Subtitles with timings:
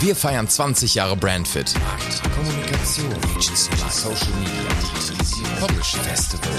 [0.00, 1.72] Wir feiern 20 Jahre Brandfit.
[1.80, 3.10] Markt, Kommunikation,
[3.90, 6.52] Social Media, Publishing, Festival,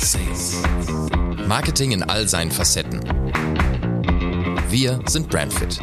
[0.00, 0.62] Sales.
[1.48, 3.00] Marketing in all seinen Facetten.
[4.68, 5.80] Wir sind Brandfit.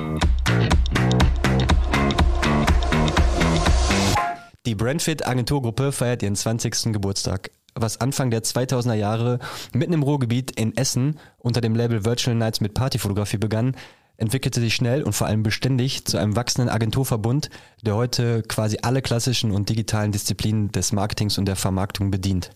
[4.65, 6.93] Die Brandfit Agenturgruppe feiert ihren 20.
[6.93, 9.39] Geburtstag was Anfang der 2000er Jahre
[9.73, 13.75] mitten im Ruhrgebiet in Essen unter dem Label Virtual Nights mit Partyfotografie begann,
[14.17, 17.49] entwickelte sich schnell und vor allem beständig zu einem wachsenden Agenturverbund,
[17.81, 22.51] der heute quasi alle klassischen und digitalen Disziplinen des Marketings und der Vermarktung bedient.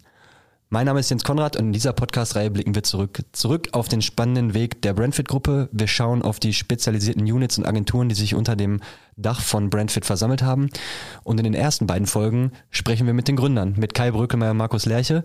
[0.69, 3.23] Mein Name ist Jens Konrad und in dieser Podcast-Reihe blicken wir zurück.
[3.33, 5.69] Zurück auf den spannenden Weg der Brandfit-Gruppe.
[5.71, 8.81] Wir schauen auf die spezialisierten Units und Agenturen, die sich unter dem
[9.15, 10.69] Dach von Brandfit versammelt haben.
[11.23, 14.57] Und in den ersten beiden Folgen sprechen wir mit den Gründern, mit Kai Brökelmeier und
[14.57, 15.23] Markus Lerche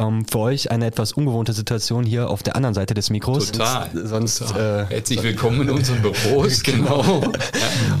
[0.00, 3.52] ähm, für euch eine etwas ungewohnte Situation hier auf der anderen Seite des Mikros.
[3.52, 3.90] Total.
[3.92, 4.86] Sonst, Total.
[4.90, 6.62] Äh, Herzlich willkommen in unseren Büros.
[6.64, 7.22] genau.
[7.22, 7.30] ja.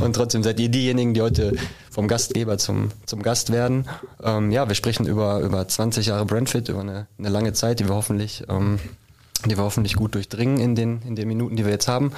[0.00, 1.52] Und trotzdem seid ihr diejenigen, die heute
[1.90, 3.86] vom Gastgeber zum, zum Gast werden.
[4.22, 7.88] Ähm, ja, wir sprechen über, über 20 Jahre Brandfit, über eine, eine lange Zeit, die
[7.88, 8.78] wir hoffentlich, ähm,
[9.44, 12.12] die wir hoffentlich gut durchdringen in den, in den Minuten, die wir jetzt haben.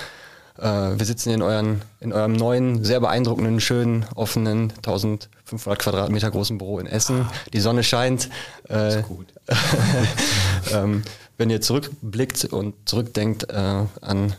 [0.58, 6.58] Äh, wir sitzen in, euren, in eurem neuen, sehr beeindruckenden, schönen, offenen, 1500 Quadratmeter großen
[6.58, 7.26] Büro in Essen.
[7.52, 8.28] Die Sonne scheint.
[8.68, 9.26] Äh, ist gut.
[10.72, 11.02] ähm,
[11.38, 14.34] wenn ihr zurückblickt und zurückdenkt äh, an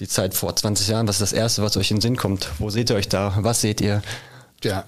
[0.00, 2.50] die Zeit vor 20 Jahren, was ist das Erste, was euch in den Sinn kommt?
[2.58, 3.34] Wo seht ihr euch da?
[3.40, 4.02] Was seht ihr?
[4.64, 4.84] Ja,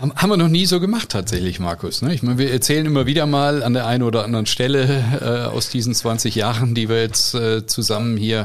[0.00, 2.02] haben wir noch nie so gemacht tatsächlich, Markus.
[2.02, 2.14] Ne?
[2.14, 5.70] Ich meine, wir erzählen immer wieder mal an der einen oder anderen Stelle äh, aus
[5.70, 8.44] diesen 20 Jahren, die wir jetzt äh, zusammen hier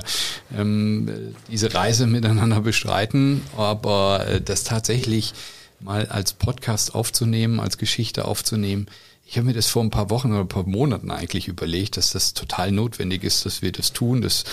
[0.57, 3.41] ähm, diese Reise miteinander bestreiten.
[3.55, 5.33] Aber äh, das tatsächlich
[5.79, 8.87] mal als Podcast aufzunehmen, als Geschichte aufzunehmen,
[9.33, 12.11] ich habe mir das vor ein paar Wochen oder ein paar Monaten eigentlich überlegt, dass
[12.11, 14.43] das total notwendig ist, dass wir das tun, dass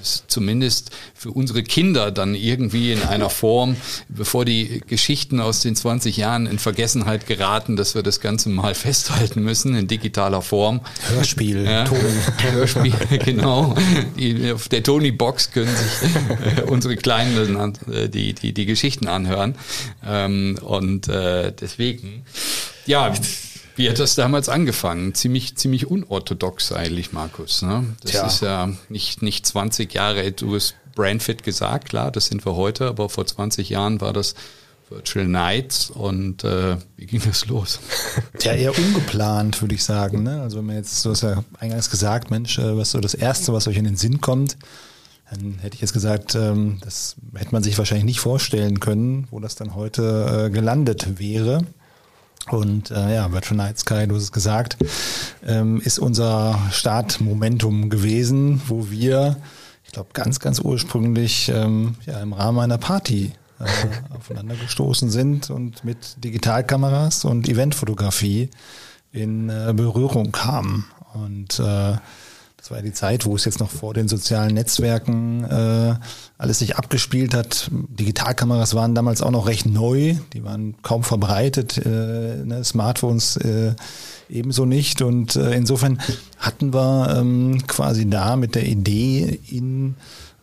[0.00, 3.74] es zumindest für unsere Kinder dann irgendwie in einer Form,
[4.08, 8.74] bevor die Geschichten aus den 20 Jahren in Vergessenheit geraten, dass wir das Ganze mal
[8.76, 10.80] festhalten müssen in digitaler Form.
[11.08, 11.90] Hörspiel, ja.
[12.52, 12.94] Hörspiel,
[13.24, 13.74] genau.
[14.16, 19.56] Die, auf der Tony-Box können sich äh, unsere Kleinen äh, die, die, die Geschichten anhören.
[20.06, 22.22] Ähm, und äh, deswegen,
[22.86, 23.12] ja,
[23.80, 25.14] wie hat das damals angefangen?
[25.14, 27.62] Ziemlich, ziemlich unorthodox eigentlich, Markus.
[27.62, 27.96] Ne?
[28.02, 28.26] Das Tja.
[28.26, 32.88] ist ja nicht, nicht 20 Jahre, du hast Brandfit gesagt, klar, das sind wir heute,
[32.88, 34.34] aber vor 20 Jahren war das
[34.90, 37.80] Virtual Nights und äh, wie ging das los?
[38.42, 40.24] Ja, eher ungeplant, würde ich sagen.
[40.24, 40.42] Ne?
[40.42, 43.54] Also wenn man jetzt, du hast ja eingangs gesagt, Mensch, äh, was so das Erste,
[43.54, 44.58] was euch in den Sinn kommt,
[45.30, 49.40] dann hätte ich jetzt gesagt, ähm, das hätte man sich wahrscheinlich nicht vorstellen können, wo
[49.40, 51.64] das dann heute äh, gelandet wäre.
[52.48, 54.76] Und äh, ja, Virtual Night Sky, du hast es gesagt,
[55.46, 59.36] ähm, ist unser Startmomentum gewesen, wo wir,
[59.84, 63.64] ich glaube, ganz, ganz ursprünglich ähm, ja, im Rahmen einer Party äh,
[64.16, 68.50] aufeinander gestoßen sind und mit Digitalkameras und Eventfotografie
[69.12, 70.86] in äh, Berührung kamen.
[71.12, 71.96] Und äh,
[72.70, 75.96] das war ja die Zeit, wo es jetzt noch vor den sozialen Netzwerken äh,
[76.38, 77.68] alles sich abgespielt hat.
[77.72, 82.62] Digitalkameras waren damals auch noch recht neu, die waren kaum verbreitet, äh, ne?
[82.62, 83.74] Smartphones äh,
[84.28, 85.02] ebenso nicht.
[85.02, 86.00] Und äh, insofern
[86.38, 89.96] hatten wir ähm, quasi da mit der Idee, in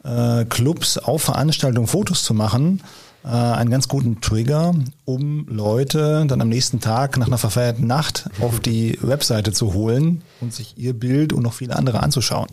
[0.03, 2.81] äh, Clubs auf Veranstaltungen Fotos zu machen,
[3.27, 4.73] äh, einen ganz guten Trigger,
[5.05, 10.21] um Leute dann am nächsten Tag nach einer verfeierten Nacht auf die Webseite zu holen
[10.39, 12.47] und sich ihr Bild und noch viele andere anzuschauen.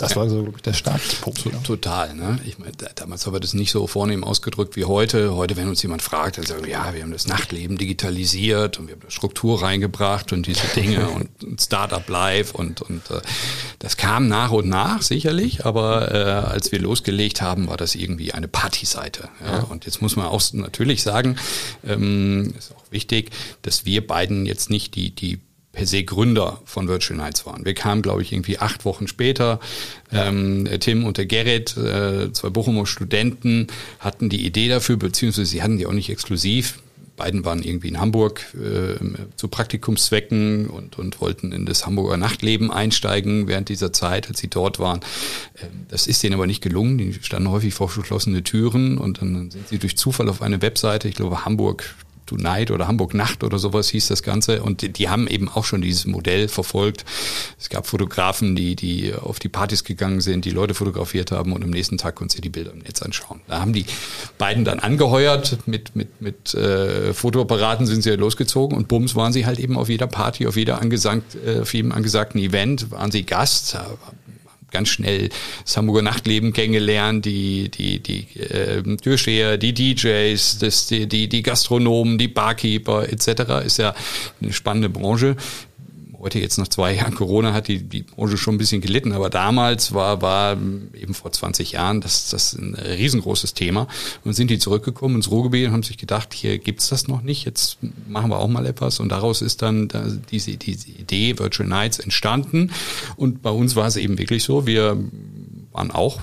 [0.00, 1.44] Das war so, glaube ich, der Startpunkt.
[1.44, 1.58] Ja.
[1.58, 2.38] Total, ne?
[2.46, 5.34] Ich meine, damals haben wir das nicht so vornehm ausgedrückt wie heute.
[5.34, 8.86] Heute, wenn uns jemand fragt, dann sagen wir, ja, wir haben das Nachtleben digitalisiert und
[8.86, 13.20] wir haben da Struktur reingebracht und diese Dinge und, und Startup Live und, und äh,
[13.78, 18.32] das kam nach und nach, sicherlich, aber äh, als wir losgelegt haben, war das irgendwie
[18.32, 19.28] eine Partyseite.
[19.44, 19.58] Ja?
[19.58, 19.62] ja.
[19.64, 21.36] Und jetzt muss man auch natürlich sagen,
[21.86, 25.40] ähm, ist auch wichtig, dass wir beiden jetzt nicht die, die
[25.72, 27.64] per se Gründer von Virtual Nights waren.
[27.64, 29.60] Wir kamen, glaube ich, irgendwie acht Wochen später.
[30.12, 33.68] Ähm, Tim und der Gerrit, äh, zwei Bochumer Studenten,
[34.00, 36.80] hatten die Idee dafür, beziehungsweise sie hatten die auch nicht exklusiv.
[37.20, 38.96] Beiden waren irgendwie in Hamburg äh,
[39.36, 44.48] zu Praktikumszwecken und, und wollten in das Hamburger Nachtleben einsteigen während dieser Zeit, als sie
[44.48, 45.00] dort waren.
[45.62, 46.96] Ähm, das ist denen aber nicht gelungen.
[46.96, 51.08] Die standen häufig vor verschlossene Türen und dann sind sie durch Zufall auf eine Webseite,
[51.08, 51.94] ich glaube Hamburg
[52.30, 54.62] Tonight oder Hamburg Nacht oder sowas hieß das Ganze.
[54.62, 57.04] Und die, die, haben eben auch schon dieses Modell verfolgt.
[57.58, 61.64] Es gab Fotografen, die, die auf die Partys gegangen sind, die Leute fotografiert haben und
[61.64, 63.40] am nächsten Tag konnten sie die Bilder im Netz anschauen.
[63.48, 63.84] Da haben die
[64.38, 69.32] beiden dann angeheuert, mit, mit, mit äh, Fotoapparaten sind sie ja losgezogen und bums waren
[69.32, 73.10] sie halt eben auf jeder Party, auf jeder angesagt, äh, auf jedem angesagten Event, waren
[73.10, 73.76] sie Gast,
[74.70, 75.30] ganz schnell
[75.64, 81.42] das Hamburger Nachtleben kennengelernt, die, die, die äh, Türsteher, die DJs, das, die, die, die
[81.42, 83.64] Gastronomen, die Barkeeper etc.
[83.64, 83.94] Ist ja
[84.40, 85.36] eine spannende Branche
[86.20, 89.30] heute jetzt nach zwei Jahren Corona hat die, die Branche schon ein bisschen gelitten, aber
[89.30, 93.88] damals war, war eben vor 20 Jahren das, das ein riesengroßes Thema.
[94.24, 97.44] Und sind die zurückgekommen ins Ruhrgebiet und haben sich gedacht, hier gibt's das noch nicht,
[97.46, 97.78] jetzt
[98.08, 99.00] machen wir auch mal etwas.
[99.00, 99.88] Und daraus ist dann
[100.30, 102.70] diese, diese Idee Virtual Nights entstanden.
[103.16, 104.98] Und bei uns war es eben wirklich so, wir
[105.72, 106.20] waren auch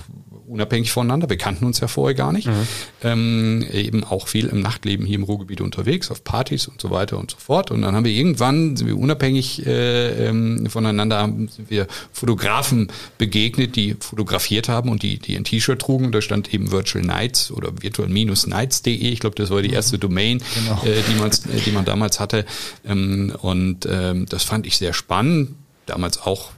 [0.48, 1.28] unabhängig voneinander.
[1.28, 2.46] Wir kannten uns ja vorher gar nicht.
[2.46, 2.68] Mhm.
[3.02, 7.18] Ähm, eben auch viel im Nachtleben hier im Ruhrgebiet unterwegs, auf Partys und so weiter
[7.18, 7.70] und so fort.
[7.70, 12.88] Und dann haben wir irgendwann, sind wir unabhängig äh, ähm, voneinander, haben, sind wir Fotografen
[13.18, 16.06] begegnet, die fotografiert haben und die, die ein T-Shirt trugen.
[16.06, 18.94] Und da stand eben Virtual Nights oder virtual-nights.de.
[18.94, 20.82] Ich glaube, das war die erste Domain, genau.
[20.84, 22.44] äh, die, man, äh, die man damals hatte.
[22.86, 25.54] Ähm, und ähm, das fand ich sehr spannend.
[25.86, 26.50] Damals auch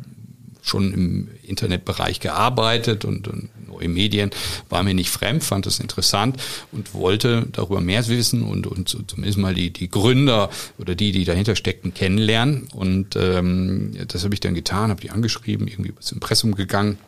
[0.62, 4.30] schon im Internetbereich gearbeitet und, und neue Medien,
[4.68, 6.36] war mir nicht fremd, fand es interessant
[6.72, 11.24] und wollte darüber mehr wissen und, und zumindest mal die, die Gründer oder die, die
[11.24, 12.68] dahinter steckten, kennenlernen.
[12.74, 16.98] Und ähm, das habe ich dann getan, habe die angeschrieben, irgendwie übers Impressum gegangen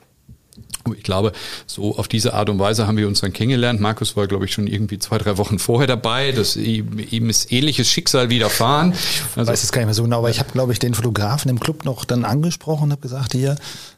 [0.97, 1.33] ich glaube,
[1.67, 3.81] so auf diese Art und Weise haben wir uns dann kennengelernt.
[3.81, 6.33] Markus war, glaube ich, schon irgendwie zwei, drei Wochen vorher dabei.
[6.33, 8.93] Das, ihm, ihm ist ähnliches Schicksal widerfahren.
[8.93, 10.95] Ich also, weiß es gar nicht mehr so genau, aber ich habe, glaube ich, den
[10.95, 13.57] Fotografen im Club noch dann angesprochen und habe gesagt, hier,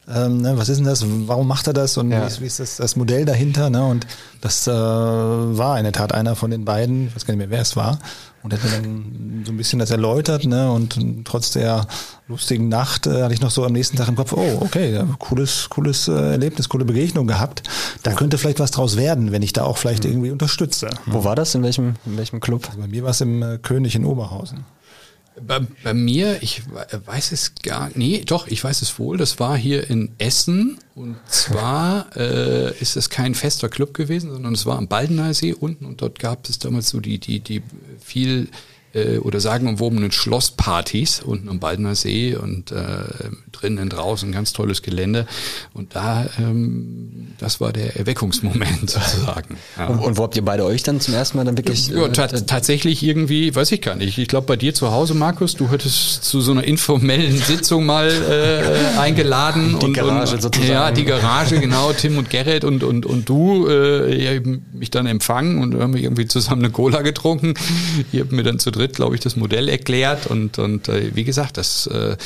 [0.09, 2.23] ähm, ne, was ist denn das, warum macht er das und ja.
[2.23, 3.71] wie, ist, wie ist das, das Modell dahinter?
[3.71, 3.85] Ne?
[3.85, 4.07] Und
[4.41, 7.51] das äh, war in der Tat einer von den beiden, ich weiß gar nicht mehr,
[7.51, 7.99] wer es war
[8.45, 10.71] und hat mir dann so ein bisschen das erläutert, ne?
[10.71, 11.87] Und trotz der
[12.29, 15.71] lustigen Nacht äh, hatte ich noch so am nächsten Tag im Kopf, oh, okay, cooles,
[15.71, 17.63] cooles äh, Erlebnis, coole Begegnung gehabt.
[18.03, 20.11] Da könnte vielleicht was draus werden, wenn ich da auch vielleicht mhm.
[20.11, 20.91] irgendwie unterstütze.
[21.07, 21.55] Wo war das?
[21.55, 22.67] In welchem, in welchem Club?
[22.67, 24.67] Also bei mir war es im äh, König in Oberhausen.
[25.41, 26.63] Bei, bei mir, ich
[27.07, 30.79] weiß es gar nee, doch, ich weiß es wohl, das war hier in Essen.
[30.95, 35.53] Und zwar äh, ist es kein fester Club gewesen, sondern es war am Baldener See
[35.53, 35.87] unten.
[35.87, 37.63] Und dort gab es damals so die, die, die
[38.01, 38.49] viel
[38.95, 43.05] äh, oder sagenumwobenen Schlosspartys unten am Baldener See und äh,
[43.53, 45.27] drinnen draußen ganz tolles Gelände.
[45.73, 49.57] Und da, ähm, das war der Erweckungsmoment sozusagen.
[49.77, 49.87] Ja.
[49.87, 51.89] Und, und, wo habt ihr beide euch dann zum ersten Mal dann wirklich?
[51.89, 54.19] Ja, ta äh, tatsächlich irgendwie, weiß ich gar nicht.
[54.19, 58.11] Ich glaube bei dir zu Hause, Markus, du hattest zu so einer informellen Sitzung mal
[58.11, 59.79] äh, eingeladen.
[59.81, 60.73] Die und, Garage und, sozusagen.
[60.73, 64.91] Ja, die Garage, genau, Tim und Gerrit und, und, und du, äh, ihr habt mich
[64.91, 67.55] dann empfangen und haben irgendwie zusammen eine Cola getrunken.
[68.13, 71.25] Ihr habt mir dann zu dritt, glaube ich, das Modell erklärt und, und äh, wie
[71.25, 72.17] gesagt, das äh,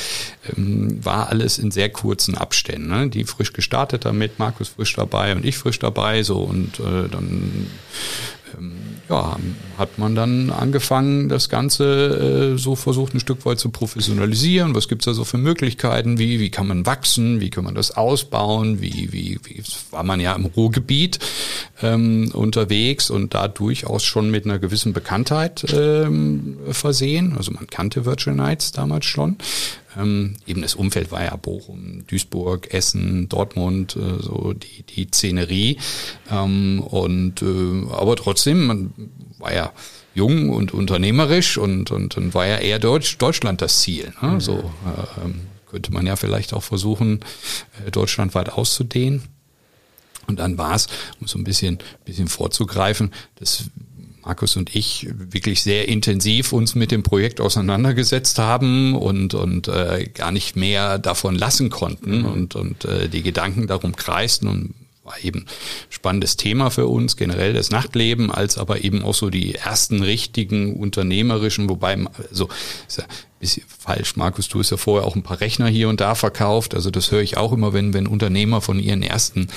[0.55, 2.89] ähm, war alles in sehr kurzen Abständen.
[2.89, 3.09] Ne?
[3.09, 7.67] Die frisch gestartet damit, Markus frisch dabei und ich frisch dabei, so und äh, dann
[9.09, 9.37] ja,
[9.77, 14.75] hat man dann angefangen, das Ganze äh, so versucht, ein Stück weit zu professionalisieren.
[14.75, 16.19] Was gibt's da so für Möglichkeiten?
[16.19, 17.41] Wie, wie kann man wachsen?
[17.41, 18.81] Wie kann man das ausbauen?
[18.81, 21.19] Wie, wie, wie war man ja im Ruhrgebiet
[21.81, 27.35] ähm, unterwegs und da durchaus schon mit einer gewissen Bekanntheit ähm, versehen.
[27.35, 29.37] Also man kannte Virtual Nights damals schon.
[29.97, 35.77] Ähm, eben das Umfeld war ja Bochum, Duisburg, Essen, Dortmund, äh, so die, die Szenerie.
[36.31, 38.93] Ähm, und äh, aber trotzdem, man
[39.39, 39.71] war ja
[40.13, 44.13] jung und unternehmerisch und, und, und war ja eher Deutsch, Deutschland das Ziel.
[44.21, 44.29] Ne?
[44.29, 44.41] Mhm.
[44.41, 45.29] So äh,
[45.69, 47.21] könnte man ja vielleicht auch versuchen,
[47.85, 49.23] äh, deutschlandweit auszudehnen.
[50.27, 50.87] Und dann war es,
[51.19, 53.63] um so ein bisschen, bisschen vorzugreifen, dass
[54.23, 60.09] Markus und ich wirklich sehr intensiv uns mit dem Projekt auseinandergesetzt haben und, und äh,
[60.13, 62.25] gar nicht mehr davon lassen konnten mhm.
[62.25, 64.73] und, und äh, die Gedanken darum kreisten und
[65.09, 65.45] war eben
[65.89, 70.75] spannendes Thema für uns, generell das Nachtleben, als aber eben auch so die ersten richtigen
[70.75, 71.97] unternehmerischen, wobei,
[72.29, 72.49] also
[73.39, 76.75] bisschen falsch, Markus, du hast ja vorher auch ein paar Rechner hier und da verkauft.
[76.75, 79.47] Also das höre ich auch immer, wenn, wenn Unternehmer von ihren ersten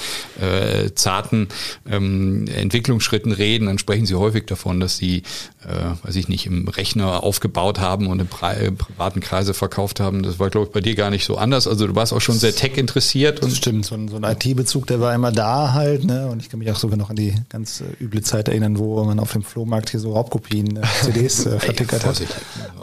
[0.41, 1.49] äh, zarten
[1.91, 5.25] ähm, Entwicklungsschritten reden, dann sprechen sie häufig davon, dass sie,
[5.65, 10.23] äh, weiß ich nicht, im Rechner aufgebaut haben und im privaten Kreise verkauft haben.
[10.23, 11.67] Das war, glaube ich, bei dir gar nicht so anders.
[11.67, 13.43] Also du warst auch schon sehr tech interessiert.
[13.43, 16.05] Und stimmt, so ein, so ein IT-Bezug, der war immer da halt.
[16.05, 16.29] Ne?
[16.29, 19.03] Und ich kann mich auch sogar noch an die ganz äh, üble Zeit erinnern, wo
[19.03, 22.23] man auf dem Flohmarkt hier so Raubkopien, äh, CDs äh, vertickert hat.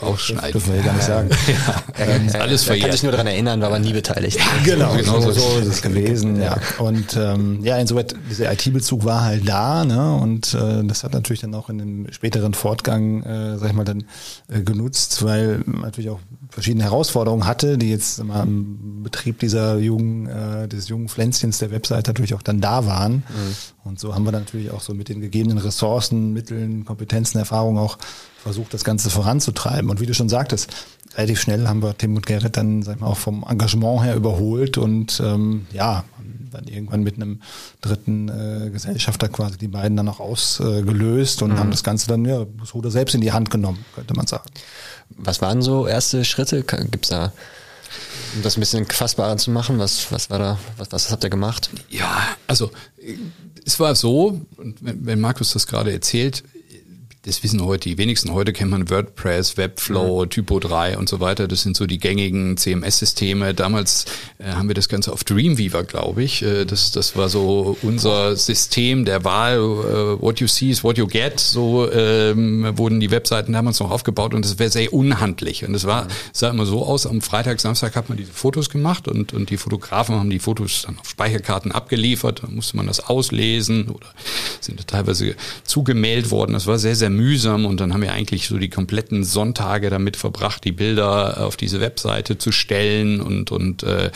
[0.01, 1.29] Aufschneiden gar nicht sagen.
[1.48, 2.88] ja, ähm, alles verjährt.
[2.88, 4.39] kann sich nur daran erinnern, war aber nie beteiligt.
[4.63, 6.41] genau, genau so, so ist es gewesen.
[6.41, 6.58] Ja.
[6.79, 10.15] Und ähm, ja, insoweit, dieser IT-Bezug war halt da, ne?
[10.15, 13.86] Und äh, das hat natürlich dann auch in dem späteren Fortgang, äh, sag ich mal,
[13.86, 14.05] dann
[14.48, 16.19] äh, genutzt, weil natürlich auch
[16.59, 22.07] verschiedene Herausforderungen hatte, die jetzt mal Betrieb dieser jungen, äh, des jungen Pflänzchens der Website
[22.07, 23.13] natürlich auch dann da waren.
[23.13, 23.55] Mhm.
[23.85, 27.77] Und so haben wir dann natürlich auch so mit den gegebenen Ressourcen, Mitteln, Kompetenzen, Erfahrungen
[27.77, 27.97] auch
[28.43, 29.89] versucht, das Ganze voranzutreiben.
[29.89, 30.69] Und wie du schon sagtest,
[31.15, 34.15] relativ schnell haben wir Tim und Gerrit dann, sag ich mal, auch vom Engagement her
[34.15, 36.03] überholt und ähm, ja,
[36.51, 37.41] dann irgendwann mit einem
[37.81, 41.59] dritten äh, Gesellschafter quasi die beiden dann auch ausgelöst und mhm.
[41.59, 44.49] haben das Ganze dann ja das Ruder selbst in die Hand genommen, könnte man sagen.
[45.17, 46.63] Was waren so erste Schritte?
[46.63, 47.33] Gibt's da
[48.35, 51.29] um das ein bisschen fassbarer zu machen, was, was war da, was, was habt ihr
[51.29, 51.69] gemacht?
[51.89, 52.71] Ja, also
[53.65, 56.43] es war so, wenn, wenn Markus das gerade erzählt,
[57.29, 58.33] das wissen heute die wenigsten.
[58.33, 60.29] Heute kennt man WordPress, Webflow, mhm.
[60.29, 61.48] Typo 3 und so weiter.
[61.48, 63.53] Das sind so die gängigen CMS-Systeme.
[63.53, 64.05] Damals
[64.39, 66.41] äh, haben wir das Ganze auf Dreamweaver, glaube ich.
[66.41, 69.57] Äh, das, das war so unser System der Wahl.
[69.57, 71.39] Äh, what you see is what you get.
[71.39, 75.63] So ähm, wurden die Webseiten damals noch aufgebaut und das wäre sehr unhandlich.
[75.63, 76.09] Und es war, mhm.
[76.33, 79.57] sah immer so aus, am Freitag, Samstag hat man diese Fotos gemacht und, und die
[79.57, 82.41] Fotografen haben die Fotos dann auf Speicherkarten abgeliefert.
[82.41, 84.07] Dann musste man das auslesen oder
[84.62, 86.53] sind teilweise zugemeldet worden.
[86.53, 90.15] Das war sehr sehr mühsam und dann haben wir eigentlich so die kompletten Sonntage damit
[90.15, 94.11] verbracht, die Bilder auf diese Webseite zu stellen und und äh,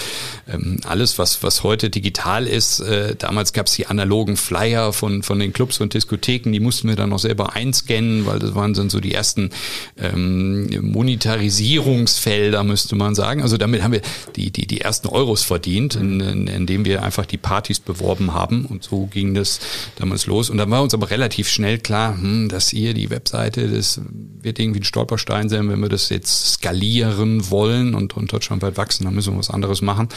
[0.52, 2.80] ähm, alles, was was heute digital ist.
[2.80, 6.88] Äh, damals gab es die analogen Flyer von von den Clubs und Diskotheken, die mussten
[6.88, 9.50] wir dann noch selber einscannen, weil das waren dann so die ersten
[9.98, 13.42] ähm, Monetarisierungsfelder, müsste man sagen.
[13.42, 14.02] Also damit haben wir
[14.36, 18.66] die die die ersten Euros verdient, in, in, indem wir einfach die Partys beworben haben
[18.66, 19.60] und so ging das
[19.98, 20.50] damals los.
[20.50, 24.02] Und dann war uns aber relativ schnell klar, hm, dass ihr hier die Webseite, das
[24.42, 29.06] wird irgendwie ein Stolperstein sein, wenn wir das jetzt skalieren wollen und, und deutschlandweit wachsen,
[29.06, 30.10] dann müssen wir was anderes machen.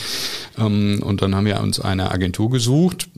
[0.59, 3.09] Ähm, und dann haben wir uns eine Agentur gesucht,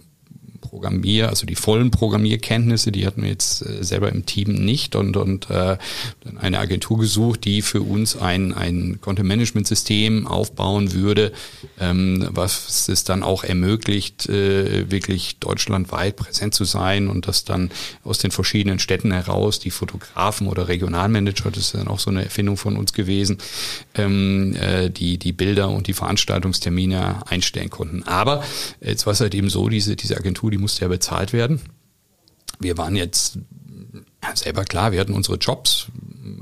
[0.61, 5.17] Programmier, also die vollen Programmierkenntnisse, die hatten wir jetzt äh, selber im Team nicht und,
[5.17, 5.79] und äh,
[6.41, 11.33] eine Agentur gesucht, die für uns ein, ein Content-Management-System aufbauen würde,
[11.81, 17.71] ähm, was es dann auch ermöglicht, äh, wirklich deutschlandweit präsent zu sein und das dann
[18.05, 22.25] aus den verschiedenen Städten heraus, die Fotografen oder Regionalmanager, das ist dann auch so eine
[22.25, 23.39] Erfindung von uns gewesen,
[23.95, 28.03] ähm, äh, die, die Bilder und die Veranstaltungstermine einstellen konnten.
[28.05, 28.43] Aber
[28.81, 31.61] jetzt war es halt eben so, diese, diese Agentur, die die musste ja bezahlt werden.
[32.59, 33.39] Wir waren jetzt
[34.35, 35.87] selber klar, wir hatten unsere Jobs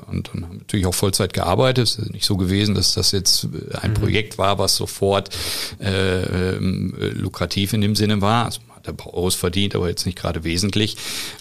[0.09, 1.89] und, und haben natürlich auch Vollzeit gearbeitet.
[1.89, 3.47] Es ist nicht so gewesen, dass das jetzt
[3.81, 3.95] ein mhm.
[3.95, 5.31] Projekt war, was sofort
[5.79, 8.47] äh, äh, lukrativ in dem Sinne war.
[8.47, 10.97] Also man hat ein paar Euros verdient, aber jetzt nicht gerade wesentlich.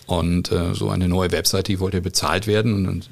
[0.06, 3.04] Und äh, so eine neue Webseite, die wollte bezahlt werden und dann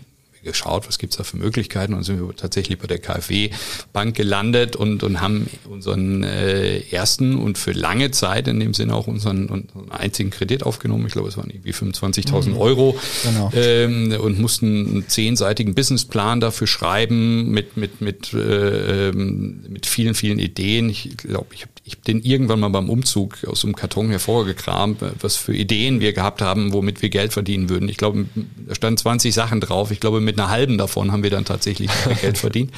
[0.44, 3.50] geschaut, was gibt's da für Möglichkeiten und sind wir tatsächlich bei der KfW
[3.92, 8.96] Bank gelandet und, und haben unseren äh, ersten und für lange Zeit in dem Sinne
[8.96, 11.08] auch unseren, unseren einzigen Kredit aufgenommen.
[11.08, 12.58] Ich glaube, es waren irgendwie 25.000 mhm.
[12.58, 13.52] Euro genau.
[13.56, 20.16] ähm, und mussten einen zehnseitigen Businessplan dafür schreiben mit, mit, mit, äh, ähm, mit vielen,
[20.16, 20.90] vielen Ideen.
[20.90, 25.00] Ich glaube, ich habe ich hab den irgendwann mal beim Umzug aus dem Karton hervorgekramt,
[25.20, 27.90] was für Ideen wir gehabt haben, womit wir Geld verdienen würden.
[27.90, 28.26] Ich glaube,
[28.68, 29.92] da standen 20 Sachen drauf.
[29.92, 31.90] Ich glaube, mit einer halben davon haben wir dann tatsächlich
[32.22, 32.72] Geld verdient.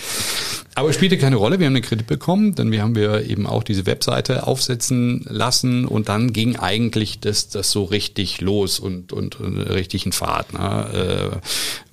[0.74, 1.60] Aber es spielte keine Rolle.
[1.60, 5.86] Wir haben einen Kredit bekommen, denn wir haben wir eben auch diese Webseite aufsetzen lassen
[5.86, 10.52] und dann ging eigentlich das, das so richtig los und, und, und richtig in Fahrt.
[10.54, 11.42] Ne?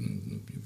[0.01, 0.03] Äh,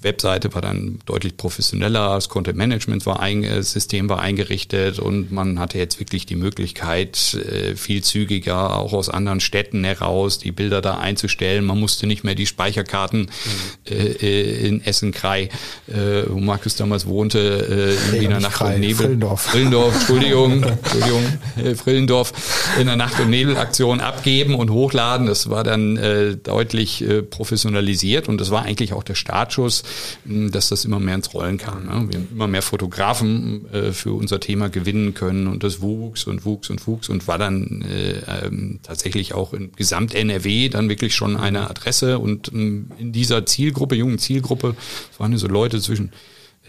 [0.06, 5.32] Webseite war dann deutlich professioneller, das Content Management war ein, äh, System war eingerichtet und
[5.32, 10.52] man hatte jetzt wirklich die Möglichkeit, äh, viel zügiger auch aus anderen Städten heraus die
[10.52, 11.64] Bilder da einzustellen.
[11.64, 13.92] Man musste nicht mehr die Speicherkarten mhm.
[13.92, 15.50] äh, in Essen-Krei,
[15.88, 18.96] äh, wo Markus damals wohnte, äh, in Wiener Nacht und Nebel.
[18.96, 19.42] Frillendorf.
[19.42, 21.24] Frillendorf, Entschuldigung, Entschuldigung,
[21.56, 22.32] äh, Frillendorf
[22.78, 25.26] in der Nacht- und Nebelaktion abgeben und hochladen.
[25.26, 29.82] Das war dann äh, deutlich äh, professionalisiert und das war eigentlich auch der Startschuss
[30.24, 31.84] dass das immer mehr ins Rollen kam.
[31.86, 32.06] Ne?
[32.08, 36.44] Wir haben immer mehr Fotografen äh, für unser Thema gewinnen können und das wuchs und
[36.44, 41.36] wuchs und wuchs und war dann äh, ähm, tatsächlich auch in Gesamt-NRW dann wirklich schon
[41.36, 44.76] eine Adresse und ähm, in dieser Zielgruppe, jungen Zielgruppe,
[45.18, 46.12] waren so Leute zwischen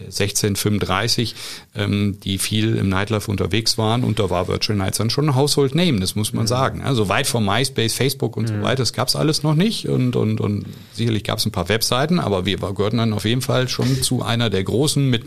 [0.04, 1.34] 1635,
[1.74, 5.34] ähm, die viel im Nightlife unterwegs waren und da war Virtual Nights dann schon ein
[5.34, 6.48] Household Name, das muss man mhm.
[6.48, 6.82] sagen.
[6.82, 8.56] Also weit vom MySpace, Facebook und mhm.
[8.56, 12.20] so weiter, das gab's alles noch nicht und, und, und sicherlich gab's ein paar Webseiten,
[12.20, 15.24] aber wir gehörten dann auf jeden Fall schon zu einer der großen mit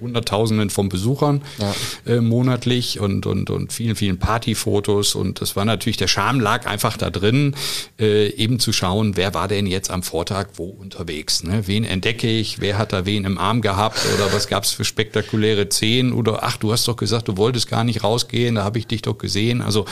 [0.00, 1.74] Hunderttausenden von Besuchern ja.
[2.06, 6.66] äh, monatlich und, und, und vielen, vielen Partyfotos und das war natürlich, der Charme lag
[6.66, 7.54] einfach da drin,
[7.98, 11.62] äh, eben zu schauen, wer war denn jetzt am Vortag wo unterwegs, ne?
[11.66, 15.68] wen entdecke ich, wer hat da wen im Arm gehabt oder was gab's für spektakuläre
[15.68, 18.86] Szenen oder ach, du hast doch gesagt, du wolltest gar nicht rausgehen, da habe ich
[18.86, 19.62] dich doch gesehen.
[19.62, 19.86] Also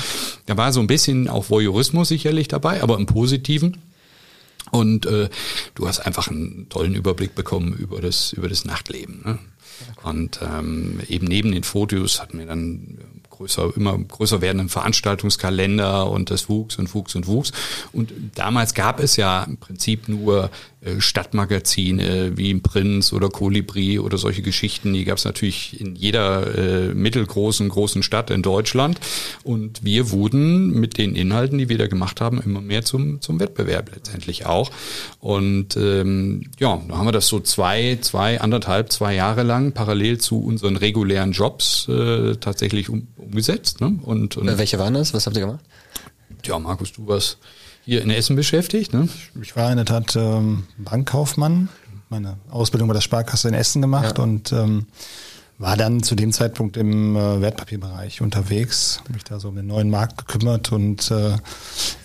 [0.47, 3.79] da war so ein bisschen auch Voyeurismus sicherlich dabei, aber im Positiven.
[4.71, 5.29] Und äh,
[5.75, 9.23] du hast einfach einen tollen Überblick bekommen über das, über das Nachtleben.
[9.25, 9.39] Ne?
[10.03, 12.99] Und ähm, eben neben den Fotos hatten wir dann
[13.31, 17.53] größer, immer größer werdenden Veranstaltungskalender und das wuchs und wuchs und wuchs.
[17.93, 20.51] Und damals gab es ja im Prinzip nur
[20.99, 24.95] Stadtmagazine wie Prinz oder Kolibri oder solche Geschichten.
[24.95, 28.99] Die gab es natürlich in jeder äh, mittelgroßen, großen Stadt in Deutschland.
[29.45, 33.41] Und wir wurden mit den Inhalten, die wir da gemacht haben, immer mehr zum, zum
[33.41, 34.71] Wettbewerb letztendlich auch.
[35.19, 40.19] Und ähm, ja, da haben wir das so zwei, zwei, anderthalb, zwei Jahre lang parallel
[40.19, 43.83] zu unseren regulären Jobs äh, tatsächlich um, umgesetzt.
[43.83, 43.99] Ne?
[44.03, 45.13] Und, und äh, Welche waren das?
[45.13, 45.65] Was habt ihr gemacht?
[46.47, 47.39] Ja, Markus, du warst
[47.85, 48.93] hier in Essen beschäftigt.
[48.93, 49.09] Ne?
[49.41, 51.69] Ich war in der Tat ähm, Bankkaufmann,
[52.09, 54.25] meine Ausbildung bei der Sparkasse in Essen gemacht ja.
[54.25, 54.87] und ähm,
[55.61, 59.91] war dann zu dem Zeitpunkt im äh, Wertpapierbereich unterwegs, mich da so um den neuen
[59.91, 61.37] Markt gekümmert und äh,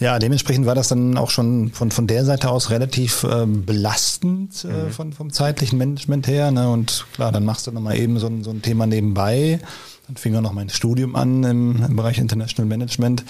[0.01, 4.65] ja, dementsprechend war das dann auch schon von, von der Seite aus relativ äh, belastend
[4.65, 4.92] äh, mhm.
[4.92, 6.51] von, vom zeitlichen Management her.
[6.51, 6.70] Ne?
[6.70, 9.62] Und klar, dann machst du nochmal eben so ein, so ein Thema nebenbei.
[10.08, 13.24] Dann fing auch noch mein Studium an im, im Bereich International Management.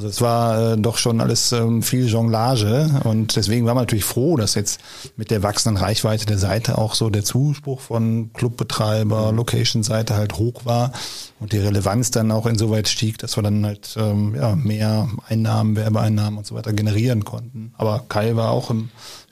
[0.00, 4.06] Also es war äh, doch schon alles ähm, viel Jonglage und deswegen war man natürlich
[4.06, 4.80] froh, dass jetzt
[5.16, 10.64] mit der wachsenden Reichweite der Seite auch so der Zuspruch von Clubbetreiber, Location-Seite halt hoch
[10.64, 10.92] war
[11.38, 15.76] und die Relevanz dann auch insoweit stieg, dass wir dann halt ähm, ja, mehr Einnahmen,
[15.76, 17.74] Werbeeinnahmen und so weiter generieren konnten.
[17.76, 18.88] Aber Kai war auch im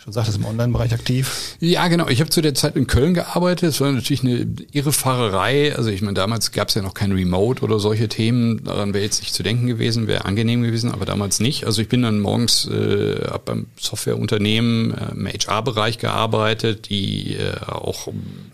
[0.08, 1.56] Du sagtest im Online-Bereich aktiv.
[1.60, 2.08] Ja, genau.
[2.08, 3.68] Ich habe zu der Zeit in Köln gearbeitet.
[3.68, 5.76] Es war natürlich eine irre Fahrerei.
[5.76, 8.64] Also ich meine, damals gab es ja noch kein Remote oder solche Themen.
[8.64, 11.66] Daran wäre jetzt nicht zu denken gewesen, wäre angenehm gewesen, aber damals nicht.
[11.66, 17.60] Also ich bin dann morgens äh, hab beim Softwareunternehmen äh, im HR-Bereich gearbeitet, die äh,
[17.66, 18.08] auch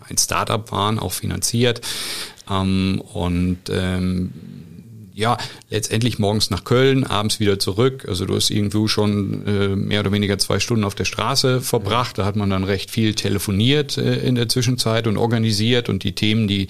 [0.09, 1.79] ein Startup waren, auch finanziert.
[2.51, 4.31] Ähm, und ähm,
[5.15, 5.37] ja,
[5.69, 8.05] letztendlich morgens nach Köln, abends wieder zurück.
[8.07, 12.17] Also du hast irgendwo schon äh, mehr oder weniger zwei Stunden auf der Straße verbracht.
[12.17, 16.13] Da hat man dann recht viel telefoniert äh, in der Zwischenzeit und organisiert und die
[16.13, 16.67] Themen, die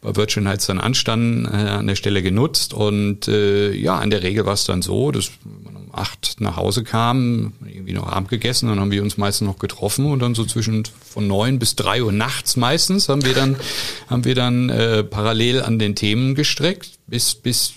[0.00, 2.74] bei Virtual Nights dann anstanden, äh, an der Stelle genutzt.
[2.74, 6.84] Und äh, ja, in der Regel war es dann so, dass man acht nach Hause
[6.84, 10.44] kam, irgendwie noch Abend gegessen, dann haben wir uns meistens noch getroffen und dann so
[10.44, 13.56] zwischen von neun bis drei Uhr nachts meistens haben wir dann,
[14.08, 17.74] haben wir dann äh, parallel an den Themen gestreckt bis, bis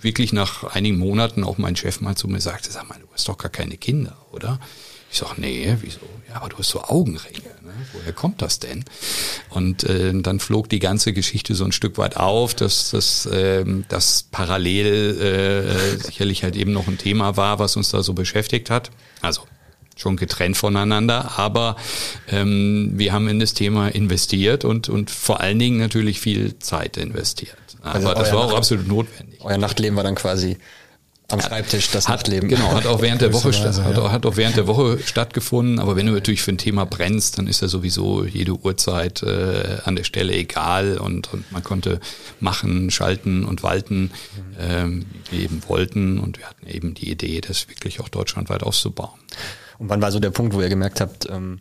[0.00, 3.28] wirklich nach einigen Monaten auch mein Chef mal zu mir sagte, sag mal, du hast
[3.28, 4.58] doch gar keine Kinder, oder?
[5.12, 6.00] Ich sag, nee, wieso?
[6.28, 7.40] Ja, aber du hast so Augenringe.
[7.62, 7.72] Ne?
[7.92, 8.84] Woher kommt das denn?
[9.48, 13.64] Und äh, dann flog die ganze Geschichte so ein Stück weit auf, dass das äh,
[13.88, 18.70] das parallel äh, sicherlich halt eben noch ein Thema war, was uns da so beschäftigt
[18.70, 18.90] hat.
[19.20, 19.42] Also
[19.96, 21.76] schon getrennt voneinander, aber
[22.28, 26.96] ähm, wir haben in das Thema investiert und, und vor allen Dingen natürlich viel Zeit
[26.96, 27.56] investiert.
[27.82, 29.40] Also Aber also das war auch absolut notwendig.
[29.42, 30.58] Euer Nachtleben war dann quasi
[31.32, 32.48] am Schreibtisch das hat, Nachtleben.
[32.48, 35.78] Genau, hat auch während der Woche hat, hat auch während der Woche stattgefunden.
[35.78, 39.78] Aber wenn du natürlich für ein Thema brennst, dann ist ja sowieso jede Uhrzeit äh,
[39.84, 42.00] an der Stelle egal und, und man konnte
[42.40, 44.10] machen, schalten und walten,
[44.58, 46.18] ähm, wie wir eben wollten.
[46.18, 49.18] Und wir hatten eben die Idee, das wirklich auch deutschlandweit auszubauen.
[49.78, 51.58] Und wann war so der Punkt, wo ihr gemerkt habt, ähm,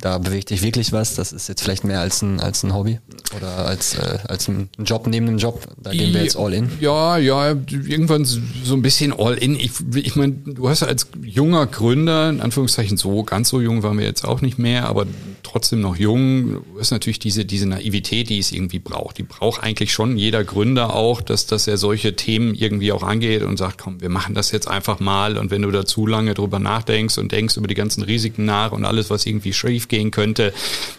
[0.00, 1.14] da bewegt dich wirklich was.
[1.14, 2.98] Das ist jetzt vielleicht mehr als ein, als ein Hobby
[3.36, 5.66] oder als, äh, als ein Job neben dem Job.
[5.78, 6.70] Da gehen wir jetzt all in.
[6.80, 8.40] Ja, ja, irgendwann so
[8.74, 9.56] ein bisschen all in.
[9.56, 13.98] Ich, ich meine, du hast als junger Gründer, in Anführungszeichen so, ganz so jung waren
[13.98, 15.06] wir jetzt auch nicht mehr, aber
[15.42, 19.18] trotzdem noch jung, hast natürlich diese, diese Naivität, die es irgendwie braucht.
[19.18, 23.42] Die braucht eigentlich schon jeder Gründer auch, dass, dass er solche Themen irgendwie auch angeht
[23.42, 25.38] und sagt, komm, wir machen das jetzt einfach mal.
[25.38, 28.72] Und wenn du da zu lange drüber nachdenkst und denkst über die ganzen Risiken nach
[28.72, 30.52] und alles, was irgendwie schief gehen könnte,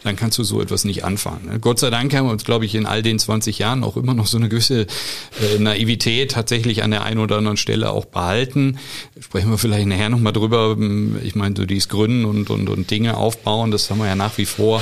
[0.03, 1.49] dann kannst du so etwas nicht anfangen.
[1.49, 1.59] Ne?
[1.59, 4.13] Gott sei Dank haben wir uns, glaube ich, in all den 20 Jahren auch immer
[4.13, 8.77] noch so eine gewisse äh, Naivität tatsächlich an der einen oder anderen Stelle auch behalten.
[9.19, 10.77] Sprechen wir vielleicht nachher nochmal drüber.
[11.23, 14.37] Ich meine, so dies Gründen und, und, und Dinge aufbauen, das haben wir ja nach
[14.37, 14.81] wie vor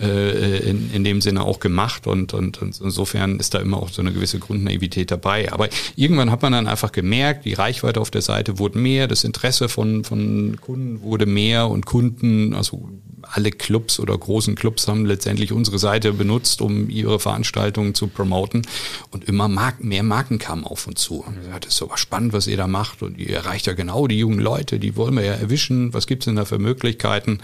[0.00, 3.90] äh, in, in dem Sinne auch gemacht und, und, und insofern ist da immer auch
[3.90, 5.52] so eine gewisse Grundnaivität dabei.
[5.52, 9.24] Aber irgendwann hat man dann einfach gemerkt, die Reichweite auf der Seite wurde mehr, das
[9.24, 12.88] Interesse von, von Kunden wurde mehr und Kunden, also
[13.32, 18.62] alle Clubs oder großen Clubs haben letztendlich unsere Seite benutzt, um ihre Veranstaltungen zu promoten.
[19.10, 21.24] Und immer Marken, mehr Marken kamen auf uns zu.
[21.26, 23.02] Und gesagt, das ist aber spannend, was ihr da macht.
[23.02, 25.94] Und ihr erreicht ja genau die jungen Leute, die wollen wir ja erwischen.
[25.94, 27.38] Was gibt's denn da für Möglichkeiten?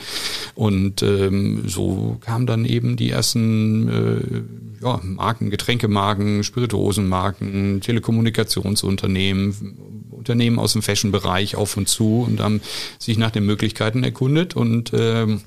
[0.54, 10.58] Und ähm, so kamen dann eben die ersten äh, ja, Marken, Getränkemarken, Spirituosenmarken, Telekommunikationsunternehmen, Unternehmen
[10.58, 12.60] aus dem Fashion-Bereich auf und zu und haben
[12.98, 15.38] sich nach den Möglichkeiten erkundet und ähm, äh,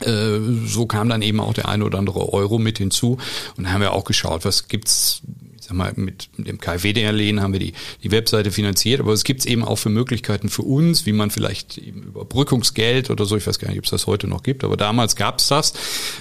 [0.00, 3.18] so kam dann eben auch der eine oder andere Euro mit hinzu.
[3.56, 5.22] Und haben wir auch geschaut, was gibt's
[5.66, 9.64] sag mal, mit dem KfW-Darlehen haben wir die, die Webseite finanziert, aber es gibt eben
[9.64, 13.68] auch für Möglichkeiten für uns, wie man vielleicht eben Überbrückungsgeld oder so, ich weiß gar
[13.68, 15.74] nicht, ob es das heute noch gibt, aber damals gab es das,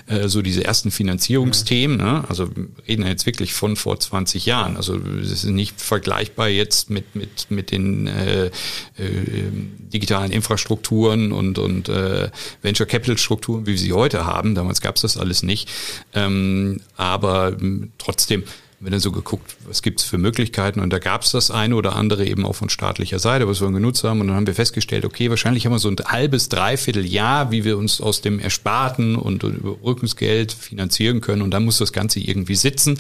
[0.08, 2.25] äh, so diese ersten Finanzierungsthemen, ne?
[2.27, 6.47] also wir reden ja jetzt wirklich von vor 20 Jahren, also es ist nicht vergleichbar
[6.47, 8.51] jetzt mit, mit, mit den äh, äh,
[9.93, 12.29] digitalen Infrastrukturen und, und äh,
[12.63, 15.69] Venture Capital Strukturen, wie wir sie heute haben, damals gab es das alles nicht,
[16.13, 17.91] ähm, aber ähm,
[18.85, 21.95] trotzdem, wir dann so geguckt, was gibt's für Möglichkeiten und da gab's das eine oder
[21.95, 25.05] andere eben auch von staatlicher Seite, was wir genutzt haben und dann haben wir festgestellt,
[25.05, 29.15] okay, wahrscheinlich haben wir so ein halbes, dreiviertel Jahr, wie wir uns aus dem Ersparten
[29.15, 32.97] und Überbrückungsgeld finanzieren können und dann muss das Ganze irgendwie sitzen.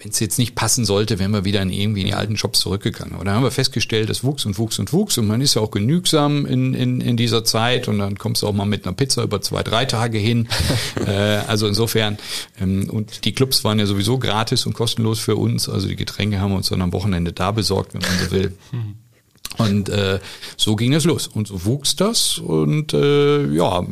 [0.00, 2.60] Wenn es jetzt nicht passen sollte, wären wir wieder in irgendwie in die alten Jobs
[2.60, 3.14] zurückgegangen.
[3.14, 5.62] Aber dann haben wir festgestellt, das wuchs und wuchs und wuchs und man ist ja
[5.62, 8.94] auch genügsam in, in, in dieser Zeit und dann kommst du auch mal mit einer
[8.94, 10.48] Pizza über zwei, drei Tage hin.
[11.06, 11.10] äh,
[11.48, 12.18] also insofern,
[12.60, 15.68] ähm, und die Clubs waren ja sowieso gratis und kostenlos für uns.
[15.68, 18.56] Also die Getränke haben wir uns dann am Wochenende da besorgt, wenn man so will.
[19.56, 20.20] Und äh,
[20.56, 21.26] so ging es los.
[21.26, 22.38] Und so wuchs das.
[22.38, 23.84] Und äh, ja,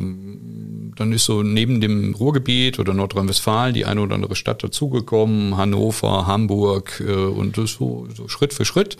[0.97, 6.27] dann ist so neben dem Ruhrgebiet oder Nordrhein-Westfalen die eine oder andere Stadt dazugekommen, Hannover,
[6.27, 8.97] Hamburg äh, und so, so Schritt für Schritt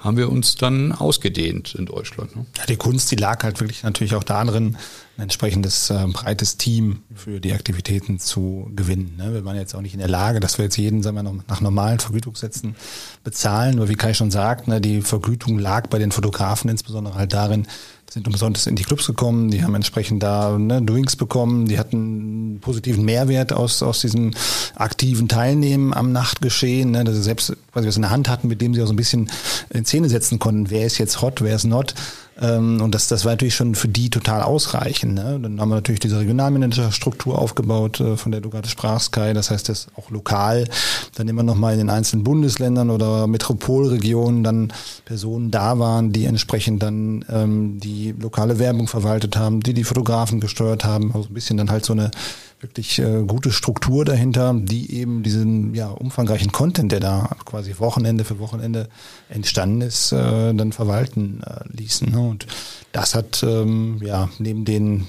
[0.00, 2.36] haben wir uns dann ausgedehnt in Deutschland.
[2.36, 2.46] Ne?
[2.56, 4.76] Ja, die Kunst, die lag halt wirklich natürlich auch darin,
[5.16, 9.14] ein entsprechendes äh, breites Team für die Aktivitäten zu gewinnen.
[9.18, 9.34] Ne?
[9.34, 11.36] Wir waren jetzt auch nicht in der Lage, dass wir jetzt jeden, sagen wir, noch
[11.48, 12.76] nach normalen Vergütungssätzen
[13.22, 13.76] bezahlen.
[13.76, 17.66] Nur wie Kai schon sagt, ne, die Vergütung lag bei den Fotografen insbesondere halt darin,
[18.12, 21.96] sind umsonst in die Clubs gekommen, die haben entsprechend da ne, Doings bekommen, die hatten
[21.96, 24.32] einen positiven Mehrwert aus, aus diesem
[24.74, 28.60] aktiven Teilnehmen am Nachtgeschehen, ne, dass sie selbst quasi was in der Hand hatten, mit
[28.60, 29.30] dem sie auch so ein bisschen
[29.70, 31.94] in Szene setzen konnten, wer ist jetzt hot, wer ist not.
[32.42, 35.14] Ähm, und das, das war natürlich schon für die total ausreichend.
[35.14, 35.38] Ne?
[35.40, 39.32] Dann haben wir natürlich diese Regionalmanagerstruktur aufgebaut, äh, von der du gerade sprachst, Kai.
[39.32, 40.66] Das heißt, das auch lokal,
[41.14, 44.72] dann immer noch mal in den einzelnen Bundesländern oder Metropolregionen dann
[45.04, 50.40] Personen da waren, die entsprechend dann ähm, die lokale Werbung verwaltet haben, die die Fotografen
[50.40, 51.12] gesteuert haben.
[51.14, 52.10] Also ein bisschen dann halt so eine
[52.62, 58.24] wirklich äh, gute Struktur dahinter, die eben diesen ja, umfangreichen Content, der da quasi Wochenende
[58.24, 58.88] für Wochenende
[59.28, 62.10] entstanden ist, äh, dann verwalten äh, ließen.
[62.10, 62.20] Ne?
[62.20, 62.46] Und
[62.92, 65.08] das hat ähm, ja neben den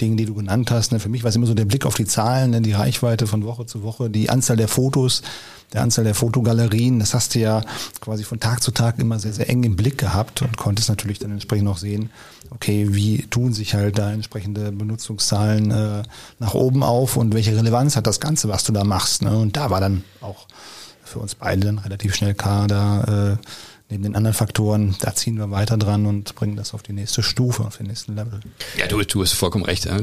[0.00, 1.94] Dingen, die du genannt hast, ne, für mich war es immer so der Blick auf
[1.94, 5.22] die Zahlen, ne, die Reichweite von Woche zu Woche, die Anzahl der Fotos,
[5.72, 7.62] der Anzahl der Fotogalerien, das hast du ja
[8.00, 11.20] quasi von Tag zu Tag immer sehr, sehr eng im Blick gehabt und konntest natürlich
[11.20, 12.10] dann entsprechend auch sehen,
[12.50, 16.02] okay, wie tun sich halt da entsprechende Benutzungszahlen äh,
[16.40, 19.22] nach oben auf und welche Relevanz hat das Ganze, was du da machst.
[19.22, 19.36] Ne?
[19.36, 20.48] Und da war dann auch
[21.04, 23.36] für uns beide dann relativ schnell klar, da äh,
[23.90, 27.22] neben den anderen Faktoren, da ziehen wir weiter dran und bringen das auf die nächste
[27.22, 28.40] Stufe, auf den nächsten Level.
[28.76, 29.86] Ja, du, du hast vollkommen recht.
[29.86, 30.00] Ja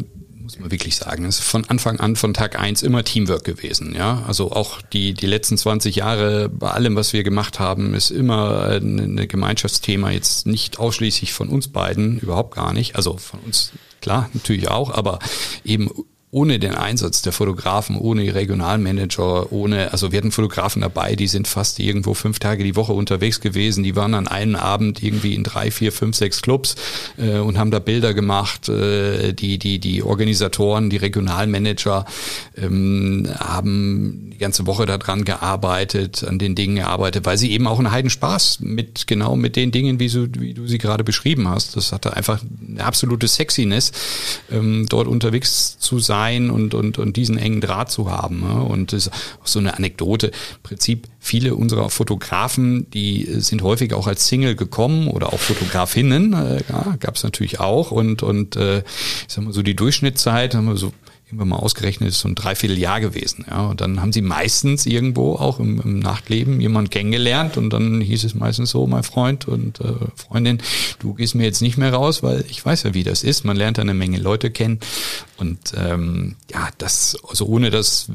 [0.48, 1.26] muss man wirklich sagen.
[1.26, 3.94] Es ist von Anfang an, von Tag eins immer Teamwork gewesen.
[3.94, 8.12] Ja, also auch die, die letzten 20 Jahre bei allem, was wir gemacht haben, ist
[8.12, 10.12] immer ein, ein Gemeinschaftsthema.
[10.12, 12.96] Jetzt nicht ausschließlich von uns beiden, überhaupt gar nicht.
[12.96, 15.20] Also von uns, klar, natürlich auch, aber
[15.66, 15.90] eben
[16.30, 21.48] ohne den Einsatz der Fotografen, ohne Regionalmanager, ohne, also wir hatten Fotografen dabei, die sind
[21.48, 25.46] fast irgendwo fünf Tage die Woche unterwegs gewesen, die waren an einem Abend irgendwie in
[25.46, 26.76] drei, vier, fünf, sechs Clubs
[27.18, 28.68] äh, und haben da Bilder gemacht.
[28.68, 32.04] Äh, die, die, die Organisatoren, die Regionalmanager
[32.58, 37.80] ähm, haben die ganze Woche daran gearbeitet, an den Dingen gearbeitet, weil sie eben auch
[37.80, 41.48] einen Heiden Spaß mit, genau mit den Dingen, wie, so, wie du sie gerade beschrieben
[41.48, 41.78] hast.
[41.78, 43.94] Das hatte einfach eine absolute Sexiness,
[44.52, 48.42] ähm, dort unterwegs zu sein sein und, und, und diesen engen Draht zu haben.
[48.42, 48.62] Ne?
[48.64, 50.28] Und das ist auch so eine Anekdote.
[50.28, 56.34] Im Prinzip viele unserer Fotografen, die sind häufig auch als Single gekommen oder auch Fotografinnen,
[56.34, 57.92] äh, ja, gab es natürlich auch.
[57.92, 60.92] Und, und äh, ich sag mal so die Durchschnittszeit haben wir so
[61.28, 63.46] irgendwann mal ausgerechnet, ist so ein Dreivierteljahr gewesen.
[63.50, 68.00] Ja, und dann haben sie meistens irgendwo auch im, im Nachtleben jemand kennengelernt und dann
[68.00, 70.60] hieß es meistens so, mein Freund und äh, Freundin,
[71.00, 73.44] du gehst mir jetzt nicht mehr raus, weil ich weiß ja, wie das ist.
[73.44, 74.80] Man lernt eine Menge Leute kennen
[75.36, 78.08] und ähm, ja, das, also ohne das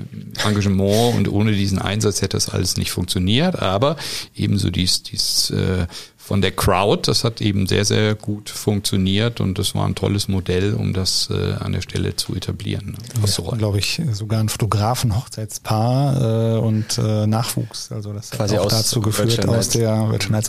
[0.42, 3.96] Engagement und ohne diesen Einsatz hätte das alles nicht funktioniert, aber
[4.34, 5.86] ebenso dies, dies äh,
[6.22, 7.10] von der Crowd.
[7.10, 11.28] Das hat eben sehr, sehr gut funktioniert und das war ein tolles Modell, um das
[11.30, 12.96] äh, an der Stelle zu etablieren.
[13.20, 13.26] Ne?
[13.26, 17.90] Ja, glaube ich, sogar ein Fotografen, Hochzeitspaar äh, und äh, Nachwuchs.
[17.90, 20.42] Also das Quasi hat auch dazu geführt aus der Virtual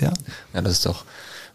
[0.00, 0.12] ja.
[0.54, 1.04] Ja, das ist doch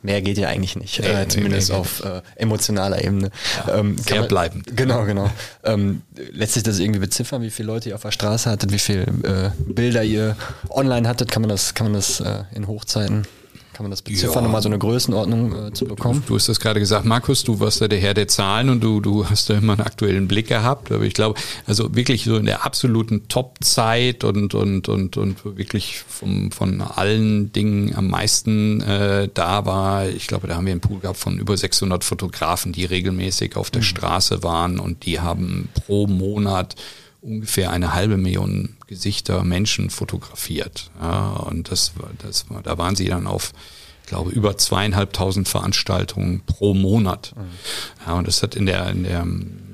[0.03, 3.29] mehr geht ja eigentlich nicht, nee, äh, zumindest nee, auf äh, emotionaler Ebene.
[3.67, 4.75] Ja, ähm, sehr bleibend.
[4.75, 5.29] Genau, genau.
[5.63, 9.03] Ähm, letztlich das irgendwie beziffern, wie viele Leute ihr auf der Straße hattet, wie viele
[9.03, 10.35] äh, Bilder ihr
[10.69, 13.27] online hattet, kann man das, kann man das äh, in Hochzeiten
[13.81, 14.45] Kann man das beziffern, ja.
[14.45, 16.21] um mal so eine Größenordnung äh, zu bekommen?
[16.27, 18.83] Du, du, hast das gerade gesagt, Markus, du warst ja der Herr der Zahlen und
[18.83, 20.91] du, du hast da immer einen aktuellen Blick gehabt.
[20.91, 26.03] Aber ich glaube, also wirklich so in der absoluten Top-Zeit und, und, und, und wirklich
[26.07, 30.81] vom, von allen Dingen am meisten äh, da war, ich glaube, da haben wir einen
[30.81, 33.85] Pool gehabt von über 600 Fotografen, die regelmäßig auf der mhm.
[33.85, 36.75] Straße waren und die haben pro Monat
[37.23, 40.91] ungefähr eine halbe Million Gesichter Menschen fotografiert.
[41.01, 43.53] Ja, und das, das, da waren sie dann auf,
[44.03, 47.33] ich glaube, über zweieinhalbtausend Veranstaltungen pro Monat.
[47.37, 48.05] Mhm.
[48.05, 49.25] Ja, und das hat in der, in der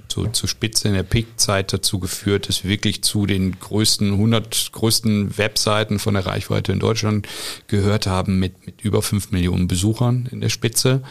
[0.08, 4.72] zu, zu Spitze in der Peakzeit dazu geführt, dass wir wirklich zu den größten 100
[4.72, 7.28] größten Webseiten von der Reichweite in Deutschland
[7.66, 11.02] gehört haben mit, mit über fünf Millionen Besuchern in der Spitze.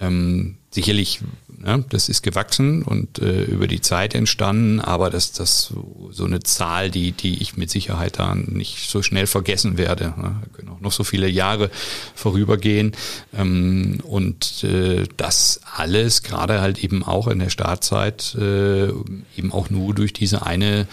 [0.00, 1.20] Ähm, sicherlich
[1.64, 5.72] ja, das ist gewachsen und äh, über die Zeit entstanden, aber das, das
[6.10, 10.14] so eine Zahl, die, die ich mit Sicherheit da nicht so schnell vergessen werde.
[10.16, 11.70] Ja, können auch noch so viele Jahre
[12.14, 12.92] vorübergehen.
[13.36, 18.88] Ähm, und äh, das alles, gerade halt eben auch in der Startzeit, äh,
[19.36, 20.86] eben auch nur durch diese eine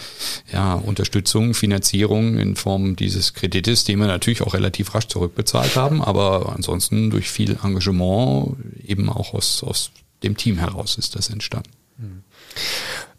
[0.52, 6.02] ja, Unterstützung, Finanzierung in Form dieses Kredites, den wir natürlich auch relativ rasch zurückbezahlt haben,
[6.02, 9.90] aber ansonsten durch viel Engagement eben auch aus, aus
[10.22, 11.70] dem Team heraus ist das entstanden.
[11.98, 12.24] Mhm.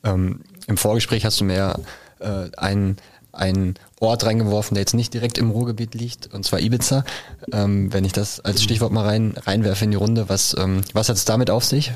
[0.03, 1.79] Ähm, Im Vorgespräch hast du mir
[2.19, 2.97] äh, einen,
[3.31, 7.03] einen Ort reingeworfen, der jetzt nicht direkt im Ruhrgebiet liegt, und zwar Ibiza.
[7.51, 8.63] Ähm, wenn ich das als.
[8.63, 11.91] Stichwort mal rein, reinwerfe in die Runde, was, ähm, was hat es damit auf sich?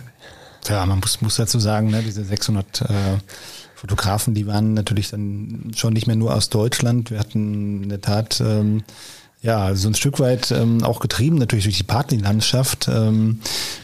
[0.67, 2.85] Ja, man muss, muss dazu sagen, ne, diese 600 äh,
[3.75, 7.11] Fotografen, die waren natürlich dann schon nicht mehr nur aus Deutschland.
[7.11, 8.83] Wir hatten in der Tat ähm,
[9.47, 13.39] ja, so ein Stück weit ähm, auch getrieben natürlich durch die Partylandschaft, ähm,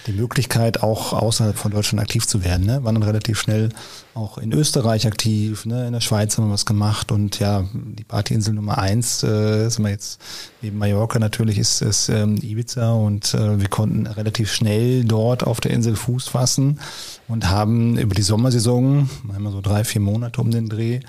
[0.07, 2.65] die Möglichkeit auch außerhalb von Deutschland aktiv zu werden.
[2.65, 2.83] Ne?
[2.83, 3.69] Waren dann relativ schnell
[4.15, 5.87] auch in Österreich aktiv, ne?
[5.87, 9.83] in der Schweiz haben wir was gemacht und ja, die Partyinsel Nummer eins, äh, sind
[9.83, 10.21] wir jetzt
[10.61, 15.61] neben Mallorca natürlich ist es ähm, Ibiza und äh, wir konnten relativ schnell dort auf
[15.61, 16.79] der Insel Fuß fassen
[17.27, 20.99] und haben über die Sommersaison, einmal so drei, vier Monate um den Dreh,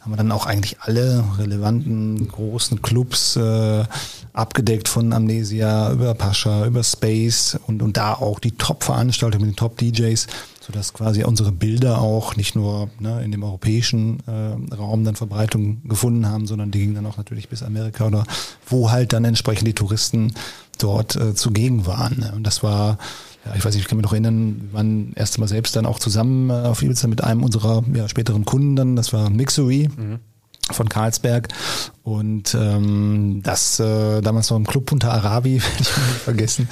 [0.00, 3.84] haben wir dann auch eigentlich alle relevanten großen Clubs äh,
[4.32, 9.56] abgedeckt von Amnesia über Pascha, über Space und, und da auch die Top-Veranstalter mit den
[9.56, 10.26] Top-DJs,
[10.62, 15.82] sodass quasi unsere Bilder auch nicht nur ne, in dem europäischen äh, Raum dann Verbreitung
[15.84, 18.24] gefunden haben, sondern die gingen dann auch natürlich bis Amerika oder
[18.66, 20.32] wo halt dann entsprechend die Touristen
[20.78, 22.20] dort äh, zugegen waren.
[22.20, 22.32] Ne?
[22.34, 22.98] Und das war
[23.44, 25.84] ja, ich weiß nicht, ich kann mich noch erinnern, wir waren erst mal selbst dann
[25.84, 29.88] auch zusammen äh, auf Ibiza mit einem unserer ja, späteren Kunden dann, das war Mixery.
[29.96, 30.20] Mhm
[30.70, 31.48] von Karlsberg
[32.04, 35.90] und ähm, das äh, damals noch im Club unter Arabi, werde ich nicht
[36.24, 36.68] vergessen.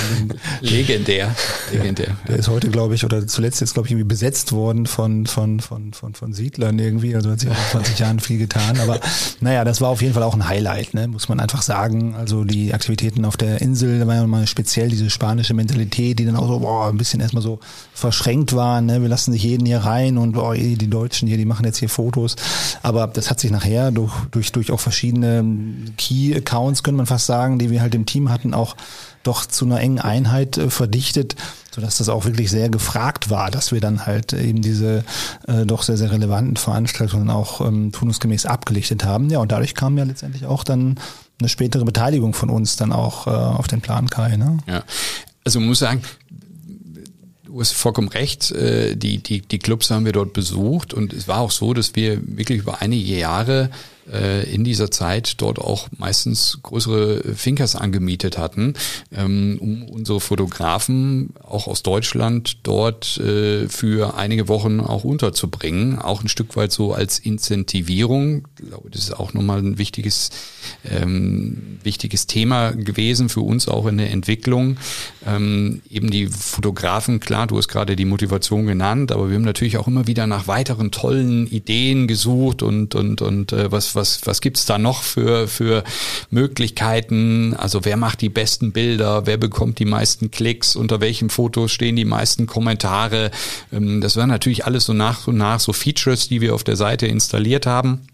[0.60, 1.34] legendär,
[1.72, 2.06] legendär.
[2.06, 5.26] Ja, der ist heute, glaube ich, oder zuletzt jetzt, glaube ich, irgendwie besetzt worden von,
[5.26, 7.16] von, von, von, von Siedlern irgendwie.
[7.16, 8.78] Also hat sich auch in 20 Jahren viel getan.
[8.78, 9.00] Aber
[9.40, 11.08] naja, das war auf jeden Fall auch ein Highlight, ne?
[11.08, 12.14] muss man einfach sagen.
[12.14, 16.26] Also die Aktivitäten auf der Insel, da war ja mal speziell diese spanische Mentalität, die
[16.26, 17.58] dann auch so boah, ein bisschen erstmal so
[17.92, 18.80] verschränkt war.
[18.80, 19.02] Ne?
[19.02, 21.88] Wir lassen sich jeden hier rein und boah, die Deutschen hier, die machen jetzt hier
[21.88, 22.36] Fotos.
[22.82, 25.44] Aber das hat sich nachher durch, durch, durch auch verschiedene
[25.98, 28.76] Key-Accounts, könnte man fast sagen, die wir halt im Team hatten, auch
[29.22, 31.36] doch zu einer engen Einheit äh, verdichtet,
[31.70, 35.04] sodass das auch wirklich sehr gefragt war, dass wir dann halt eben diese
[35.46, 39.28] äh, doch sehr, sehr relevanten Veranstaltungen auch ähm, turnusgemäß abgelichtet haben.
[39.28, 40.98] Ja, und dadurch kam ja letztendlich auch dann
[41.38, 44.38] eine spätere Beteiligung von uns dann auch äh, auf den Plan Kai.
[44.38, 44.56] Ne?
[44.66, 44.82] Ja,
[45.44, 46.00] also man muss sagen,
[47.50, 48.52] Du hast vollkommen recht.
[48.52, 51.96] Äh, die, die, die Clubs haben wir dort besucht und es war auch so, dass
[51.96, 53.70] wir wirklich über einige Jahre
[54.52, 58.74] in dieser Zeit dort auch meistens größere Finkers angemietet hatten,
[59.14, 65.98] ähm, um unsere Fotografen auch aus Deutschland dort äh, für einige Wochen auch unterzubringen.
[65.98, 68.48] Auch ein Stück weit so als Incentivierung.
[68.58, 70.30] Ich glaube, das ist auch nochmal ein wichtiges,
[70.84, 74.76] ähm, wichtiges Thema gewesen für uns auch in der Entwicklung.
[75.26, 79.78] Ähm, eben die Fotografen, klar, du hast gerade die Motivation genannt, aber wir haben natürlich
[79.78, 84.40] auch immer wieder nach weiteren tollen Ideen gesucht und, und, und äh, was, was, was
[84.40, 85.84] gibt's da noch für, für
[86.30, 87.54] Möglichkeiten?
[87.54, 89.26] Also wer macht die besten Bilder?
[89.26, 90.76] Wer bekommt die meisten Klicks?
[90.76, 93.30] Unter welchen Fotos stehen die meisten Kommentare?
[93.72, 96.76] Ähm, das waren natürlich alles so nach und nach so Features, die wir auf der
[96.76, 98.06] Seite installiert haben.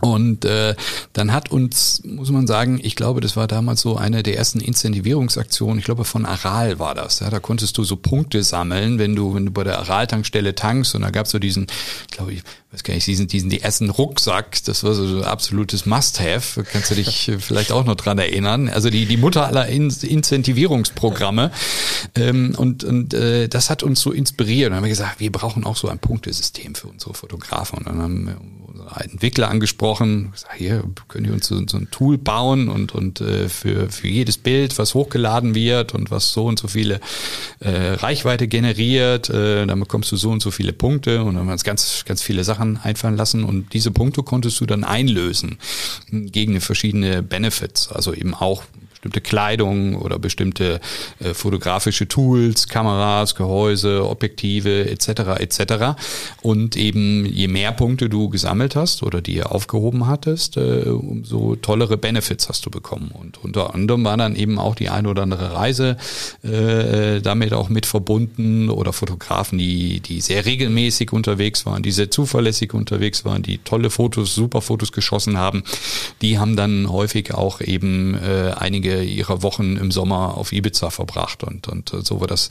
[0.00, 0.74] Und äh,
[1.12, 4.60] dann hat uns, muss man sagen, ich glaube, das war damals so eine der ersten
[4.60, 7.20] Incentivierungsaktionen, ich glaube von Aral war das.
[7.20, 10.94] Ja, da konntest du so Punkte sammeln, wenn du, wenn du bei der Aral-Tankstelle tankst
[10.94, 11.66] und da gab's so diesen,
[12.10, 15.84] glaube ich, weiß gar nicht, diesen, diesen die ersten Rucksack, das war so ein absolutes
[15.84, 16.64] Must-Have.
[16.64, 18.68] Kannst du dich vielleicht auch noch dran erinnern?
[18.68, 21.50] Also die, die Mutter aller In Incentivierungsprogramme.
[22.14, 24.68] Ähm, und und äh, das hat uns so inspiriert.
[24.68, 27.78] Und dann haben wir gesagt, wir brauchen auch so ein Punktesystem für unsere Fotografen.
[27.78, 28.36] Und dann haben wir
[28.98, 33.48] Entwickler angesprochen, sag, hier könnt ihr uns so, so, ein Tool bauen und, und äh,
[33.48, 37.00] für, für jedes Bild, was hochgeladen wird und was so und so viele
[37.60, 41.46] äh, Reichweite generiert, äh, dann bekommst du so und so viele Punkte und dann haben
[41.46, 45.58] wir uns ganz, ganz viele Sachen einfallen lassen und diese Punkte konntest du dann einlösen
[46.10, 48.62] gegen verschiedene Benefits, also eben auch
[49.02, 50.80] bestimmte Kleidung oder bestimmte
[51.18, 55.40] äh, fotografische Tools, Kameras, Gehäuse, Objektive etc.
[55.40, 56.00] etc.
[56.40, 61.96] Und eben je mehr Punkte du gesammelt hast oder die aufgehoben hattest, äh, umso tollere
[61.96, 63.10] Benefits hast du bekommen.
[63.12, 65.96] Und unter anderem war dann eben auch die eine oder andere Reise
[66.44, 72.12] äh, damit auch mit verbunden oder Fotografen, die, die sehr regelmäßig unterwegs waren, die sehr
[72.12, 75.64] zuverlässig unterwegs waren, die tolle Fotos, super Fotos geschossen haben,
[76.20, 81.44] die haben dann häufig auch eben äh, einige ihrer Wochen im Sommer auf Ibiza verbracht
[81.44, 82.48] und, und so war das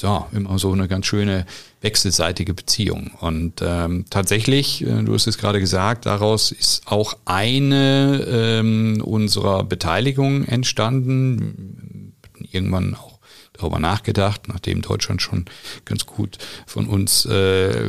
[0.00, 1.46] ja immer so eine ganz schöne
[1.80, 3.12] wechselseitige Beziehung.
[3.20, 9.64] Und ähm, tatsächlich, äh, du hast es gerade gesagt, daraus ist auch eine ähm, unserer
[9.64, 12.14] Beteiligungen entstanden.
[12.50, 13.18] Irgendwann auch
[13.52, 15.46] darüber nachgedacht, nachdem Deutschland schon
[15.84, 17.88] ganz gut von uns äh,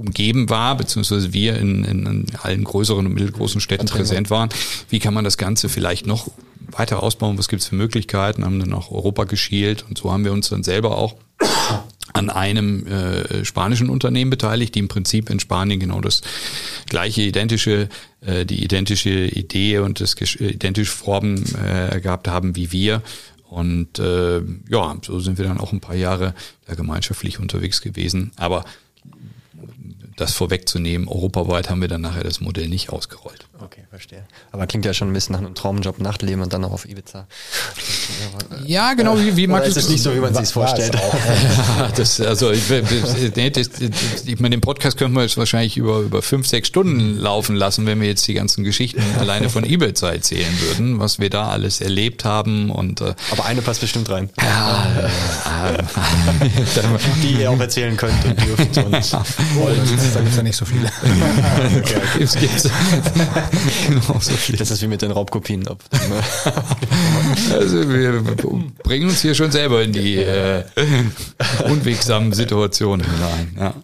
[0.00, 4.48] umgeben war, beziehungsweise wir in, in allen größeren und mittelgroßen Städten präsent waren.
[4.88, 6.30] Wie kann man das Ganze vielleicht noch
[6.70, 7.36] weiter ausbauen?
[7.38, 8.44] Was gibt es für Möglichkeiten?
[8.44, 11.16] Haben dann auch Europa geschielt und so haben wir uns dann selber auch
[12.12, 16.22] an einem äh, spanischen Unternehmen beteiligt, die im Prinzip in Spanien genau das
[16.86, 17.88] gleiche identische,
[18.20, 23.02] äh, die identische Idee und das identische Vorben äh, gehabt haben wie wir.
[23.48, 26.34] Und äh, ja, so sind wir dann auch ein paar Jahre
[26.66, 28.32] da gemeinschaftlich unterwegs gewesen.
[28.36, 28.64] Aber
[30.20, 33.49] das vorwegzunehmen, europaweit haben wir dann nachher das Modell nicht ausgerollt.
[33.62, 34.24] Okay, verstehe.
[34.52, 37.26] Aber klingt ja schon ein bisschen nach einem Traumjob, Nachtleben und dann noch auf Ibiza.
[38.64, 40.96] Ja, genau, wie, wie man ist es nicht so, wie man sich vorstellt.
[41.96, 42.62] das, also, ich,
[43.36, 43.68] nee, das,
[44.24, 47.84] ich meine, den Podcast können wir jetzt wahrscheinlich über, über fünf, sechs Stunden laufen lassen,
[47.84, 51.82] wenn wir jetzt die ganzen Geschichten alleine von Ibiza erzählen würden, was wir da alles
[51.82, 53.02] erlebt haben und.
[53.02, 54.30] Äh, Aber eine passt bestimmt rein.
[54.40, 55.10] Ja,
[57.22, 58.92] die ihr auch erzählen könnt und dürft und
[59.54, 59.78] wollt.
[60.14, 60.90] Da gibt es ja nicht so viele.
[61.78, 62.00] okay,
[62.38, 62.70] gibt's.
[63.88, 64.56] genau, so viel.
[64.56, 65.66] Das ist wie mit den Raubkopien.
[67.52, 68.22] also wir
[68.82, 70.64] bringen uns hier schon selber in die äh,
[71.64, 73.56] unwegsamen Situationen hinein.
[73.58, 73.74] Ja,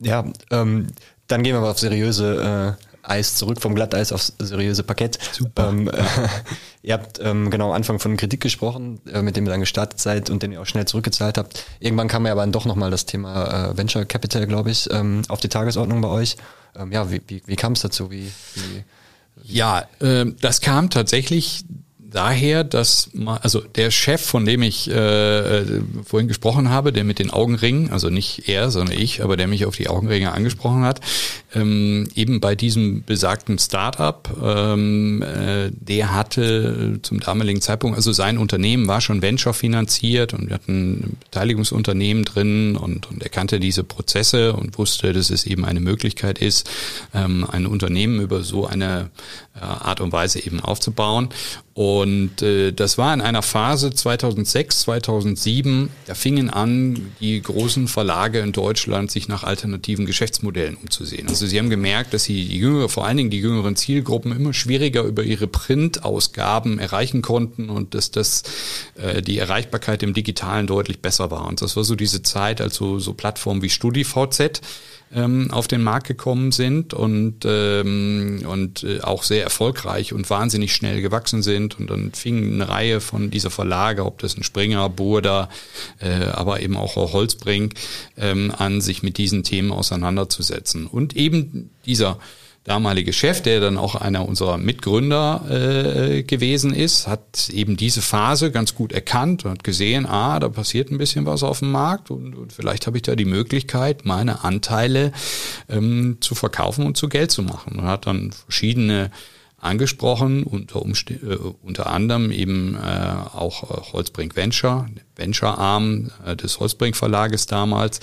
[0.00, 0.88] ja ähm,
[1.26, 5.18] dann gehen wir mal auf seriöse äh, Eis zurück, vom Glatteis aufs seriöse Parkett.
[5.32, 5.68] Super.
[5.68, 6.02] Ähm, äh,
[6.82, 10.00] ihr habt ähm, genau am Anfang von Kritik gesprochen, äh, mit dem ihr dann gestartet
[10.00, 11.64] seid und den ihr auch schnell zurückgezahlt habt.
[11.80, 15.22] Irgendwann kam ja aber dann doch nochmal das Thema äh, Venture Capital, glaube ich, ähm,
[15.28, 16.36] auf die Tagesordnung bei euch.
[16.76, 18.10] Ähm, ja, wie, wie, wie kam es dazu?
[18.10, 18.84] Wie, wie,
[19.42, 21.64] ja, äh, das kam tatsächlich
[22.14, 27.02] daher, dass man, also der Chef, von dem ich äh, äh, vorhin gesprochen habe, der
[27.02, 30.84] mit den Augenringen, also nicht er, sondern ich, aber der mich auf die Augenringe angesprochen
[30.84, 31.00] hat,
[31.54, 38.38] ähm, eben bei diesem besagten Startup, ähm, äh, der hatte zum damaligen Zeitpunkt, also sein
[38.38, 43.58] Unternehmen war schon Venture finanziert und wir hatten ein Beteiligungsunternehmen drin und, und er kannte
[43.58, 46.70] diese Prozesse und wusste, dass es eben eine Möglichkeit ist,
[47.12, 49.10] ähm, ein Unternehmen über so eine
[49.56, 51.28] äh, Art und Weise eben aufzubauen.
[51.74, 58.38] Und äh, das war in einer Phase 2006, 2007, da fingen an, die großen Verlage
[58.38, 61.26] in Deutschland sich nach alternativen Geschäftsmodellen umzusehen.
[61.28, 64.54] Also sie haben gemerkt, dass sie die jüngere, vor allen Dingen die jüngeren Zielgruppen immer
[64.54, 68.44] schwieriger über ihre Printausgaben erreichen konnten und dass das
[68.94, 71.48] äh, die Erreichbarkeit im Digitalen deutlich besser war.
[71.48, 74.60] Und das war so diese Zeit, also so Plattformen wie StudiVZ,
[75.14, 80.74] ähm, auf den Markt gekommen sind und, ähm, und äh, auch sehr erfolgreich und wahnsinnig
[80.74, 81.78] schnell gewachsen sind.
[81.78, 85.48] Und dann fing eine Reihe von dieser Verlage, ob das ein Springer, Burda,
[86.00, 87.74] äh, aber eben auch Holzbrink,
[88.16, 90.86] ähm, an, sich mit diesen Themen auseinanderzusetzen.
[90.86, 92.18] Und eben dieser
[92.64, 98.50] damalige Chef, der dann auch einer unserer Mitgründer äh, gewesen ist, hat eben diese Phase
[98.50, 102.10] ganz gut erkannt und hat gesehen, ah, da passiert ein bisschen was auf dem Markt
[102.10, 105.12] und, und vielleicht habe ich da die Möglichkeit, meine Anteile
[105.68, 107.78] ähm, zu verkaufen und zu Geld zu machen.
[107.78, 109.10] Und hat dann verschiedene
[109.64, 116.60] angesprochen, unter, Umste äh, unter anderem eben äh, auch äh, Holzbrink Venture, Venture-Arm äh, des
[116.60, 118.00] Holzbrink Verlages damals.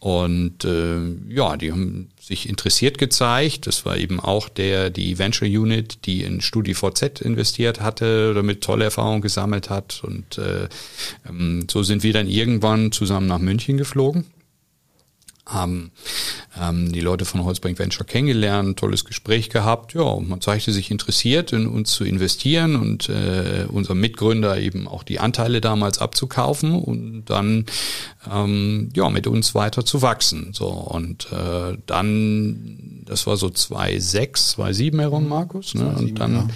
[0.00, 3.66] Und äh, ja, die haben sich interessiert gezeigt.
[3.66, 8.84] Das war eben auch der, die Venture Unit, die in StudiVZ investiert hatte, damit tolle
[8.84, 10.02] Erfahrungen gesammelt hat.
[10.04, 10.68] Und äh,
[11.28, 14.26] ähm, so sind wir dann irgendwann zusammen nach München geflogen
[15.44, 15.90] haben
[16.60, 19.94] ähm, die Leute von Holzbrink Venture kennengelernt, tolles Gespräch gehabt.
[19.94, 25.02] Ja, man zeigte sich interessiert, in uns zu investieren und äh, unser Mitgründer eben auch
[25.02, 26.72] die Anteile damals abzukaufen.
[26.72, 27.66] Und dann
[28.30, 30.52] ähm, ja, mit uns weiter zu wachsen.
[30.52, 35.74] So und äh, dann, das war so 2,6, 2,7 herum, Markus.
[35.74, 35.94] Ne?
[35.96, 36.48] Und dann, ja.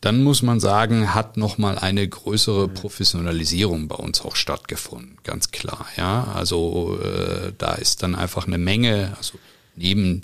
[0.00, 5.86] dann muss man sagen, hat nochmal eine größere Professionalisierung bei uns auch stattgefunden, ganz klar.
[5.96, 9.38] Ja, also äh, da ist dann einfach eine Menge, also
[9.74, 10.22] neben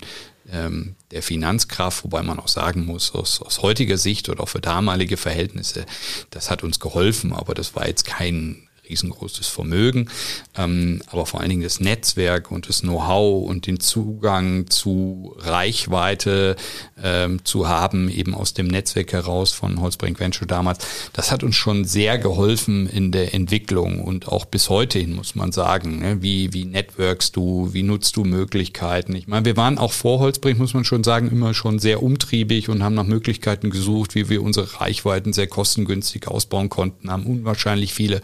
[0.51, 4.61] ähm, der Finanzkraft, wobei man auch sagen muss, aus, aus heutiger Sicht oder auch für
[4.61, 5.85] damalige Verhältnisse,
[6.29, 10.09] das hat uns geholfen, aber das war jetzt kein riesengroßes Vermögen,
[10.57, 16.55] ähm, aber vor allen Dingen das Netzwerk und das Know-how und den Zugang zu Reichweite
[17.01, 21.55] ähm, zu haben, eben aus dem Netzwerk heraus von Holzbrink Venture damals, das hat uns
[21.55, 25.99] schon sehr geholfen in der Entwicklung und auch bis heute hin, muss man sagen.
[25.99, 26.21] Ne?
[26.21, 29.15] Wie, wie networkst du, wie nutzt du Möglichkeiten?
[29.15, 32.69] Ich meine, wir waren auch vor Holzbrink, muss man schon sagen, immer schon sehr umtriebig
[32.69, 37.93] und haben nach Möglichkeiten gesucht, wie wir unsere Reichweiten sehr kostengünstig ausbauen konnten, haben unwahrscheinlich
[37.93, 38.21] viele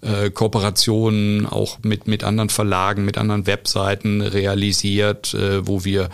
[0.00, 6.10] äh, Kooperationen auch mit, mit anderen Verlagen, mit anderen Webseiten realisiert, äh, wo wir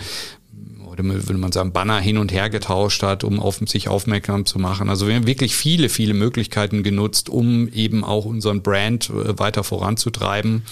[0.92, 4.58] oder würde man sagen, Banner hin und her getauscht hat, um auf sich aufmerksam zu
[4.58, 4.90] machen.
[4.90, 9.64] Also wir haben wirklich viele, viele Möglichkeiten genutzt, um eben auch unseren Brand äh, weiter
[9.64, 10.64] voranzutreiben.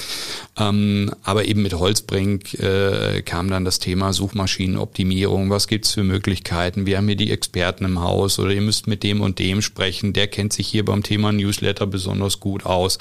[0.58, 5.48] Ähm, aber eben mit Holzbrink äh, kam dann das Thema Suchmaschinenoptimierung.
[5.48, 6.84] Was gibt's für Möglichkeiten?
[6.84, 10.12] Wir haben hier die Experten im Haus oder ihr müsst mit dem und dem sprechen.
[10.12, 12.98] Der kennt sich hier beim Thema Newsletter besonders gut aus.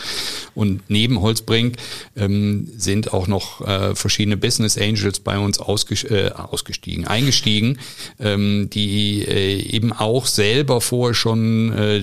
[0.55, 1.76] Und neben Holzbrink
[2.15, 7.80] ähm, sind auch noch äh, verschiedene Business Angels bei uns ausges äh, ausgestiegen, eingestiegen,
[8.20, 12.01] ähm, die äh, eben auch selber vorher schon äh,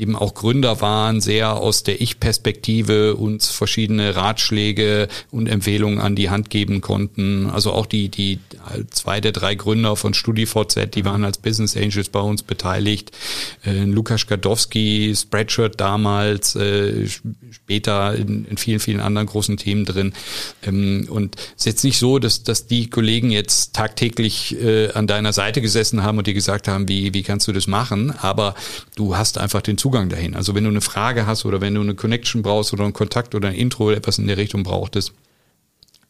[0.00, 6.30] eben auch Gründer waren, sehr aus der Ich-Perspektive uns verschiedene Ratschläge und Empfehlungen an die
[6.30, 7.50] Hand geben konnten.
[7.50, 8.38] Also auch die, die
[8.90, 13.12] zwei der drei Gründer von StudiVZ, die waren als Business Angels bei uns beteiligt.
[13.64, 17.06] Äh, Lukas Gadowski, Spreadshirt damals, äh,
[17.50, 20.14] später in, in, vielen, vielen anderen großen Themen drin.
[20.62, 25.06] Ähm, und es ist jetzt nicht so, dass, dass die Kollegen jetzt tagtäglich äh, an
[25.06, 28.12] deiner Seite gesessen haben und dir gesagt haben, wie, wie kannst du das machen?
[28.18, 28.54] Aber
[28.96, 30.36] du hast einfach den Zugang Zugang dahin.
[30.36, 33.34] Also wenn du eine Frage hast oder wenn du eine Connection brauchst oder einen Kontakt
[33.34, 35.12] oder ein Intro oder etwas in der Richtung brauchtest,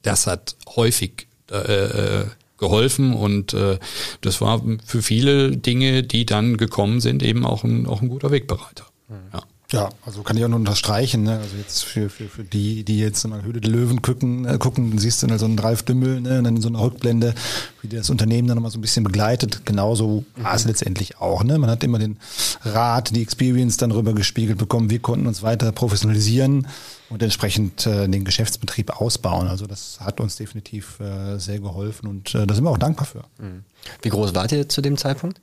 [0.03, 2.25] das hat häufig äh, äh,
[2.59, 3.79] geholfen und äh,
[4.21, 8.31] das war für viele Dinge, die dann gekommen sind, eben auch ein, auch ein guter
[8.31, 8.85] Wegbereiter.
[9.09, 9.15] Mhm.
[9.33, 9.43] Ja.
[9.73, 11.23] Ja, also kann ich auch nur unterstreichen.
[11.23, 11.39] Ne?
[11.39, 14.99] Also jetzt für, für, für die, die jetzt mal Höhle der Löwen gucken, äh, gucken,
[14.99, 16.39] siehst du dann so einen Ralf Dümmel ne?
[16.39, 17.35] und dann so eine Rückblende,
[17.81, 19.65] wie das Unternehmen dann nochmal so ein bisschen begleitet.
[19.67, 20.45] Genauso mhm.
[20.45, 21.45] war es letztendlich auch.
[21.45, 21.57] Ne?
[21.59, 22.17] Man hat immer den
[22.65, 24.91] Rat, die Experience dann rüber gespiegelt bekommen.
[24.91, 26.67] Wir konnten uns weiter professionalisieren
[27.09, 29.47] und entsprechend äh, den Geschäftsbetrieb ausbauen.
[29.47, 33.07] Also das hat uns definitiv äh, sehr geholfen und äh, da sind wir auch dankbar
[33.07, 33.25] für.
[33.39, 33.63] Mhm.
[34.03, 35.41] Wie groß wart ihr zu dem Zeitpunkt?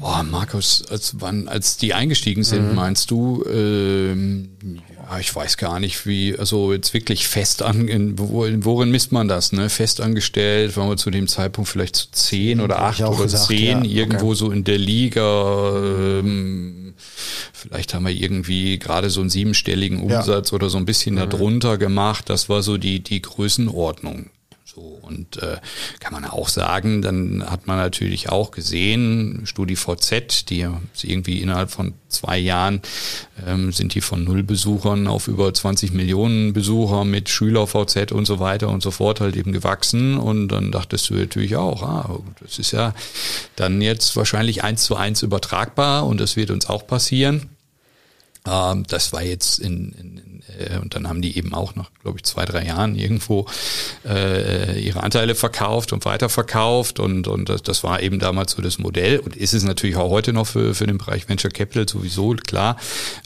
[0.00, 2.74] Boah, Markus, als wann, als die eingestiegen sind, mhm.
[2.74, 3.44] meinst du?
[3.44, 4.48] Ähm,
[4.96, 9.28] ja, ich weiß gar nicht, wie, also jetzt wirklich fest an, in, worin misst man
[9.28, 9.68] das, ne?
[9.68, 13.84] Fest angestellt, waren wir zu dem Zeitpunkt vielleicht zu zehn oder acht oder gesagt, zehn,
[13.84, 14.02] ja.
[14.02, 14.36] irgendwo okay.
[14.36, 15.72] so in der Liga.
[16.20, 16.94] Ähm,
[17.52, 20.54] vielleicht haben wir irgendwie gerade so einen siebenstelligen Umsatz ja.
[20.54, 21.28] oder so ein bisschen mhm.
[21.28, 22.30] darunter gemacht.
[22.30, 24.30] Das war so die, die Größenordnung.
[24.80, 25.58] So, und äh,
[25.98, 30.66] kann man auch sagen, dann hat man natürlich auch gesehen, StudiVZ, die
[31.02, 32.80] irgendwie innerhalb von zwei Jahren
[33.46, 38.40] ähm, sind die von null Besuchern auf über 20 Millionen Besucher mit SchülerVZ und so
[38.40, 40.16] weiter und so fort halt eben gewachsen.
[40.16, 42.94] Und dann dachtest du natürlich auch, ah, das ist ja
[43.56, 47.50] dann jetzt wahrscheinlich eins zu eins übertragbar und das wird uns auch passieren.
[48.46, 52.18] Ähm, das war jetzt in, in, äh, und dann haben die eben auch nach, glaube
[52.18, 53.46] ich, zwei, drei Jahren irgendwo
[54.06, 58.78] äh, ihre Anteile verkauft und weiterverkauft und, und das, das war eben damals so das
[58.78, 62.30] Modell und ist es natürlich auch heute noch für, für den Bereich Venture Capital sowieso,
[62.34, 62.76] klar.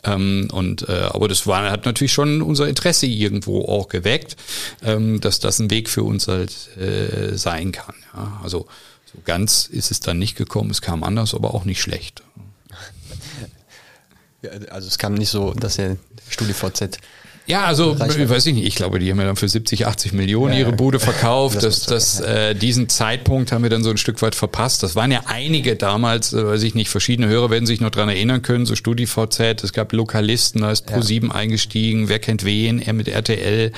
[0.05, 4.37] Ähm, und äh, aber das war, hat natürlich schon unser Interesse irgendwo auch geweckt,
[4.83, 7.95] ähm, dass das ein Weg für uns halt äh, sein kann.
[8.15, 8.41] Ja?
[8.43, 8.67] Also
[9.05, 12.23] so ganz ist es dann nicht gekommen, es kam anders, aber auch nicht schlecht.
[14.71, 15.97] also es kam nicht so, dass der
[16.31, 16.99] StudiVZ
[17.47, 20.15] ja, also ich weiß ich nicht, ich glaube, die haben ja dann für 70, 80
[20.15, 21.63] Millionen ja, ihre Bude verkauft.
[21.63, 24.83] das, das, äh, diesen Zeitpunkt haben wir dann so ein Stück weit verpasst.
[24.83, 28.09] Das waren ja einige damals, äh, weiß ich nicht, verschiedene Hörer werden sich noch dran
[28.09, 31.35] erinnern können, so StudiVZ, es gab Lokalisten, da ist Pro7 ja.
[31.35, 33.73] eingestiegen, wer kennt wen, er mit RTL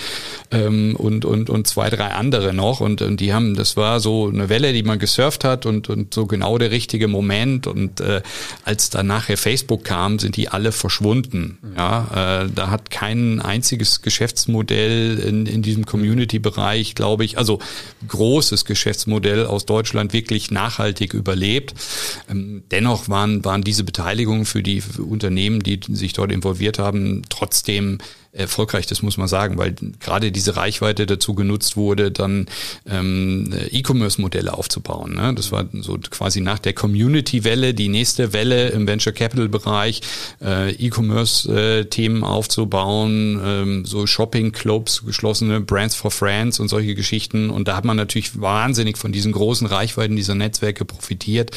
[0.53, 2.81] ähm, und, und, und zwei, drei andere noch.
[2.81, 6.15] Und, und die haben, das war so eine Welle, die man gesurft hat und, und
[6.15, 7.67] so genau der richtige Moment.
[7.67, 8.23] Und äh,
[8.65, 11.59] als dann nachher Facebook kam, sind die alle verschwunden.
[11.77, 17.59] Ja, äh, da hat keinen einziges Geschäftsmodell in, in diesem Community-Bereich, glaube ich, also
[18.07, 21.75] großes Geschäftsmodell aus Deutschland wirklich nachhaltig überlebt.
[22.29, 27.99] Ähm, dennoch waren, waren diese Beteiligungen für die Unternehmen, die sich dort involviert haben, trotzdem
[28.37, 32.47] erfolgreich, das muss man sagen, weil gerade diese Reichweite dazu genutzt wurde, dann
[32.89, 35.15] ähm, E-Commerce-Modelle aufzubauen.
[35.15, 35.35] Ne?
[35.35, 40.01] Das war so quasi nach der Community-Welle die nächste Welle im Venture Capital-Bereich,
[40.43, 47.51] äh, E-Commerce-Themen aufzubauen, ähm, so Shopping-Clubs, geschlossene Brands for Friends und solche Geschichten.
[47.51, 51.51] Und da hat man natürlich wahnsinnig von diesen großen Reichweiten dieser Netzwerke profitiert.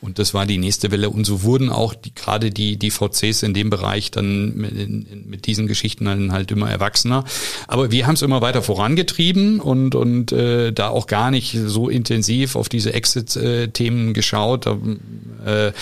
[0.00, 1.10] Und das war die nächste Welle.
[1.10, 5.46] Und so wurden auch die, gerade die, die VCs in dem Bereich dann mit, mit
[5.46, 7.24] diesen Geschichten dann halt immer erwachsener.
[7.66, 11.88] Aber wir haben es immer weiter vorangetrieben und, und äh, da auch gar nicht so
[11.88, 14.66] intensiv auf diese Exit-Themen geschaut.
[14.66, 15.72] Äh,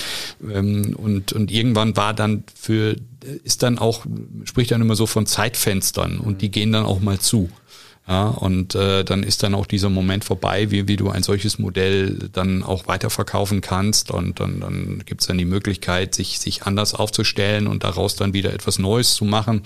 [0.52, 2.96] ähm, und, und irgendwann war dann für,
[3.44, 4.04] ist dann auch,
[4.44, 7.48] spricht dann immer so von Zeitfenstern und die gehen dann auch mal zu.
[8.08, 11.60] Ja, und äh, dann ist dann auch dieser Moment vorbei, wie, wie du ein solches
[11.60, 14.10] Modell dann auch weiterverkaufen kannst.
[14.10, 18.32] Und dann, dann gibt es dann die Möglichkeit, sich, sich anders aufzustellen und daraus dann
[18.32, 19.62] wieder etwas Neues zu machen,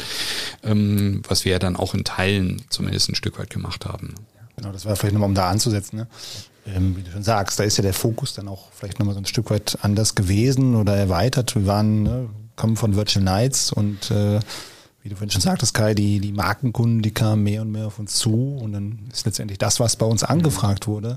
[0.62, 4.14] ähm, was wir ja dann auch in Teilen zumindest ein Stück weit gemacht haben.
[4.56, 5.96] Genau, das war vielleicht nochmal, um da anzusetzen.
[5.96, 6.06] Ne?
[6.66, 9.20] Ähm, wie du schon sagst, da ist ja der Fokus dann auch vielleicht nochmal so
[9.20, 11.54] ein Stück weit anders gewesen oder erweitert.
[11.54, 14.40] Wir waren, ne, kommen von Virtual Nights und äh,
[15.06, 18.00] wie du vorhin schon sagtest, Kai, die, die Markenkunden, die kamen mehr und mehr auf
[18.00, 21.16] uns zu und dann ist letztendlich das, was bei uns angefragt wurde,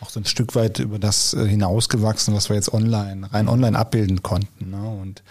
[0.00, 3.78] auch so ein Stück weit über das äh, hinausgewachsen, was wir jetzt online, rein online
[3.78, 4.70] abbilden konnten.
[4.70, 4.80] Ne?
[4.88, 5.22] Und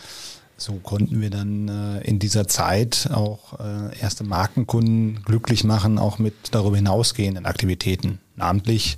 [0.56, 6.20] so konnten wir dann äh, in dieser Zeit auch äh, erste Markenkunden glücklich machen, auch
[6.20, 8.98] mit darüber hinausgehenden Aktivitäten, namentlich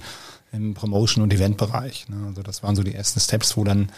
[0.51, 2.09] im Promotion- und Eventbereich.
[2.09, 2.25] Ne?
[2.27, 3.89] Also das waren so die ersten Steps, wo dann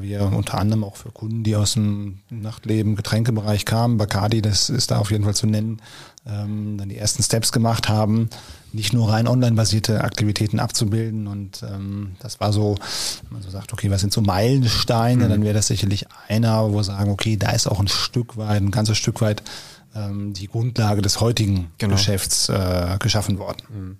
[0.00, 4.92] wir unter anderem auch für Kunden, die aus dem Nachtleben, Getränkebereich kamen, Bacardi, das ist
[4.92, 5.80] da auf jeden Fall zu nennen,
[6.26, 8.30] ähm, dann die ersten Steps gemacht haben,
[8.72, 11.26] nicht nur rein online-basierte Aktivitäten abzubilden.
[11.26, 12.76] Und ähm, das war so,
[13.22, 15.28] wenn man so sagt, okay, was sind so Meilensteine, mhm.
[15.28, 18.62] dann wäre das sicherlich einer, wo wir sagen, okay, da ist auch ein Stück weit,
[18.62, 19.42] ein ganzes Stück weit
[19.94, 21.94] ähm, die Grundlage des heutigen genau.
[21.94, 23.62] Geschäfts äh, geschaffen worden.
[23.68, 23.98] Mhm.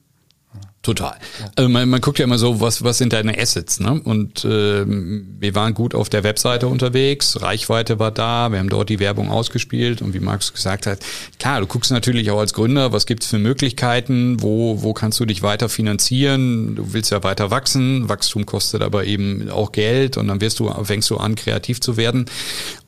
[0.84, 1.16] Total.
[1.56, 4.02] Also man, man guckt ja immer so, was, was sind deine Assets, ne?
[4.04, 8.90] Und äh, wir waren gut auf der Webseite unterwegs, Reichweite war da, wir haben dort
[8.90, 10.98] die Werbung ausgespielt und wie Markus gesagt hat,
[11.38, 15.24] klar, du guckst natürlich auch als Gründer, was gibt's für Möglichkeiten, wo, wo kannst du
[15.24, 20.28] dich weiter finanzieren, du willst ja weiter wachsen, Wachstum kostet aber eben auch Geld und
[20.28, 22.26] dann wirst du, fängst du an, kreativ zu werden.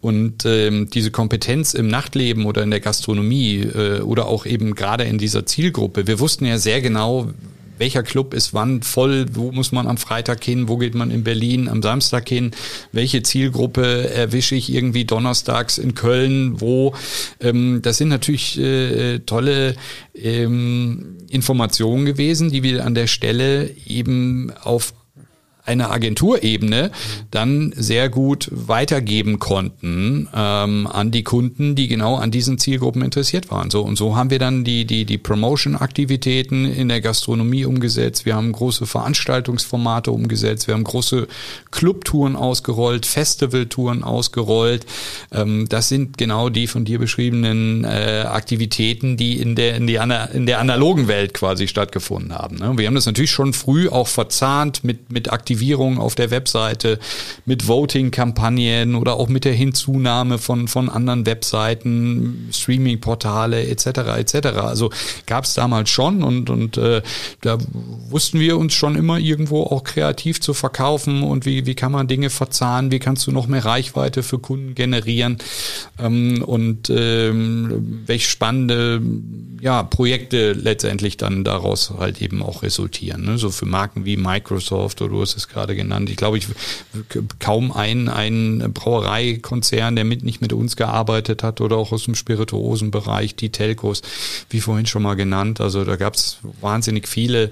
[0.03, 5.05] Und ähm, diese Kompetenz im Nachtleben oder in der Gastronomie äh, oder auch eben gerade
[5.05, 7.31] in dieser Zielgruppe, wir wussten ja sehr genau,
[7.79, 11.25] welcher Club ist wann voll, wo muss man am Freitag hin, wo geht man in
[11.25, 12.53] Berlin am Samstag hin,
[12.93, 16.95] welche Zielgruppe erwische ich irgendwie donnerstags in Köln, wo.
[17.41, 19.77] Ähm, das sind natürlich äh, tolle
[20.15, 24.93] ähm, Informationen gewesen, die wir an der Stelle eben auf
[25.67, 26.91] einer Agenturebene
[27.31, 33.51] dann sehr gut weitergeben konnten ähm, an die Kunden, die genau an diesen Zielgruppen interessiert
[33.51, 33.71] waren.
[33.71, 38.27] So und so haben wir dann die die die Promotion-Aktivitäten in der Gastronomie umgesetzt.
[38.27, 40.67] Wir haben große Veranstaltungsformate umgesetzt.
[40.67, 41.27] Wir haben große
[41.71, 44.87] Clubtouren ausgerollt, Festivaltouren ausgerollt.
[45.33, 49.97] Ähm, das sind genau die von dir beschriebenen äh, Aktivitäten, die in der in die
[49.97, 52.57] in der analogen Welt quasi stattgefunden haben.
[52.57, 52.73] Ne?
[52.77, 56.99] Wir haben das natürlich schon früh auch verzahnt mit mit Aktivitäten Aktivierung auf der Webseite,
[57.47, 63.87] mit Voting-Kampagnen oder auch mit der Hinzunahme von, von anderen Webseiten, Streaming-Portale etc.
[64.19, 64.47] etc.
[64.59, 64.91] Also
[65.25, 67.01] gab es damals schon und, und äh,
[67.41, 67.57] da
[68.11, 72.07] wussten wir uns schon immer irgendwo auch kreativ zu verkaufen und wie, wie kann man
[72.07, 75.39] Dinge verzahnen, wie kannst du noch mehr Reichweite für Kunden generieren
[75.99, 79.01] ähm, und ähm, welche spannende
[79.61, 83.25] ja, Projekte letztendlich dann daraus halt eben auch resultieren.
[83.25, 83.39] Ne?
[83.39, 86.11] So für Marken wie Microsoft oder du hast es es gerade genannt.
[86.11, 86.47] Ich glaube, ich
[87.39, 92.15] kaum ein, ein Brauereikonzern, der mit nicht mit uns gearbeitet hat oder auch aus dem
[92.15, 94.03] Spirituosenbereich, die Telcos,
[94.51, 95.61] wie vorhin schon mal genannt.
[95.61, 97.51] Also da gab es wahnsinnig viele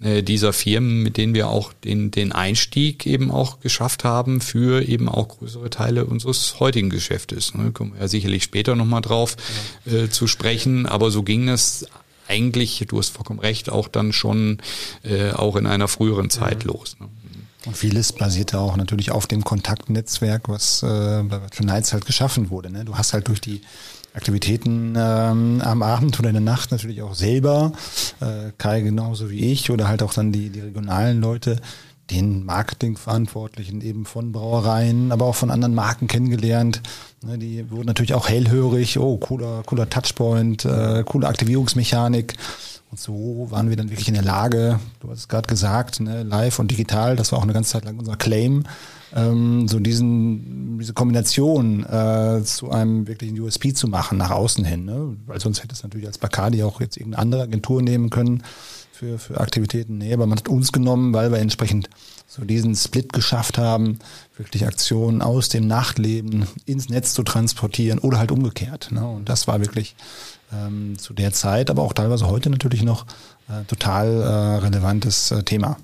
[0.00, 4.82] äh, dieser Firmen, mit denen wir auch den, den Einstieg eben auch geschafft haben für
[4.82, 7.54] eben auch größere Teile unseres heutigen Geschäftes.
[7.54, 7.72] Ne?
[7.72, 9.36] Kommen wir ja sicherlich später nochmal drauf
[9.86, 9.92] ja.
[10.04, 11.86] äh, zu sprechen, aber so ging das
[12.26, 14.58] eigentlich, du hast vollkommen recht, auch dann schon
[15.02, 16.72] äh, auch in einer früheren Zeit mhm.
[16.72, 16.96] los.
[17.00, 17.08] Ne?
[17.66, 20.86] Und vieles basierte auch natürlich auf dem Kontaktnetzwerk, was äh,
[21.22, 22.70] bei Virtual Nights halt geschaffen wurde.
[22.70, 22.84] Ne?
[22.84, 23.62] Du hast halt durch die
[24.14, 27.72] Aktivitäten ähm, am Abend oder in der Nacht natürlich auch selber,
[28.20, 31.56] äh, Kai genauso wie ich oder halt auch dann die, die regionalen Leute,
[32.10, 36.82] den Marketingverantwortlichen eben von Brauereien, aber auch von anderen Marken kennengelernt.
[37.22, 42.34] Ne, die wurden natürlich auch hellhörig, oh, cooler, cooler Touchpoint, äh, coole Aktivierungsmechanik.
[42.94, 46.22] Und so waren wir dann wirklich in der Lage, du hast es gerade gesagt, ne,
[46.22, 48.62] live und digital, das war auch eine ganze Zeit lang unser Claim,
[49.12, 54.84] ähm, so diesen, diese Kombination äh, zu einem wirklichen USP zu machen nach außen hin.
[54.84, 55.16] Ne?
[55.26, 58.44] Weil sonst hätte es natürlich als Bacardi auch jetzt irgendeine andere Agentur nehmen können
[58.92, 59.98] für, für Aktivitäten.
[59.98, 61.90] Nee, aber man hat uns genommen, weil wir entsprechend
[62.28, 63.98] so diesen Split geschafft haben,
[64.36, 68.92] wirklich Aktionen aus dem Nachtleben ins Netz zu transportieren oder halt umgekehrt.
[68.92, 69.04] Ne?
[69.04, 69.96] Und das war wirklich
[70.54, 73.06] ähm, zu der Zeit, aber auch teilweise heute natürlich noch
[73.48, 75.76] äh, total äh, relevantes äh, Thema.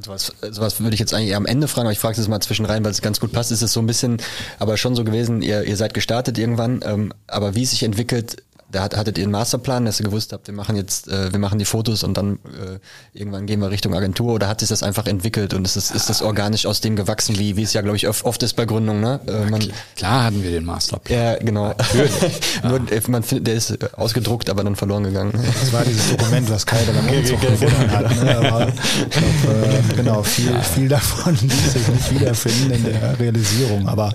[0.00, 2.64] Sowas, sowas würde ich jetzt eigentlich am Ende fragen, aber ich frage es mal zwischen
[2.64, 3.50] rein, weil es ganz gut passt.
[3.50, 4.18] Ist es so ein bisschen,
[4.58, 8.42] aber schon so gewesen, ihr, ihr seid gestartet irgendwann, ähm, aber wie es sich entwickelt,
[8.74, 11.38] da hat, hattet ihr einen Masterplan, dass ihr gewusst habt, wir machen jetzt, äh, wir
[11.38, 12.78] machen die Fotos und dann äh,
[13.12, 16.10] irgendwann gehen wir Richtung Agentur oder hat sich das einfach entwickelt und ist das, ist
[16.10, 18.64] das organisch aus dem gewachsen, wie, wie es ja, glaube ich, oft, oft ist bei
[18.64, 19.20] Gründungen, ne?
[19.26, 19.62] Äh, man,
[19.96, 21.18] klar hatten wir den Masterplan.
[21.18, 21.74] Ja, genau.
[22.64, 23.00] Nur, ja.
[23.08, 25.32] man findet, der ist ausgedruckt, aber dann verloren gegangen.
[25.60, 28.24] Das war dieses Dokument, was Kai dann am Umzug gefunden hat.
[28.24, 28.36] Ne?
[28.38, 28.66] Aber
[29.10, 34.12] glaub, äh, genau, viel, viel davon ließ sich nicht wiederfinden in der Realisierung, aber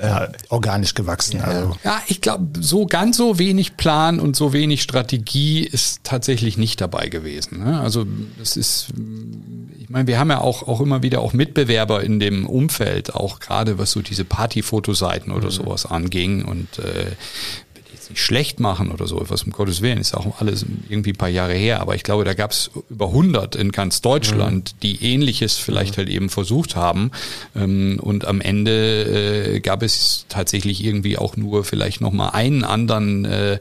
[0.00, 1.40] äh, organisch gewachsen.
[1.40, 1.76] Also.
[1.82, 6.58] Ja, ich glaube, so ganz so wenig Plan Plan und so wenig Strategie ist tatsächlich
[6.58, 7.64] nicht dabei gewesen.
[7.64, 7.80] Ne?
[7.80, 8.04] Also
[8.38, 8.88] das ist,
[9.78, 13.40] ich meine, wir haben ja auch, auch immer wieder auch Mitbewerber in dem Umfeld, auch
[13.40, 15.52] gerade was so diese Partyfotoseiten oder mhm.
[15.52, 16.44] sowas anging.
[16.44, 17.12] Und äh,
[18.10, 21.28] nicht schlecht machen oder so, was um Gottes Willen, ist auch alles irgendwie ein paar
[21.28, 24.80] Jahre her, aber ich glaube, da gab es über 100 in ganz Deutschland, mhm.
[24.82, 25.96] die ähnliches vielleicht mhm.
[25.98, 27.10] halt eben versucht haben
[27.54, 33.24] ähm, und am Ende äh, gab es tatsächlich irgendwie auch nur vielleicht nochmal einen anderen
[33.24, 33.58] äh,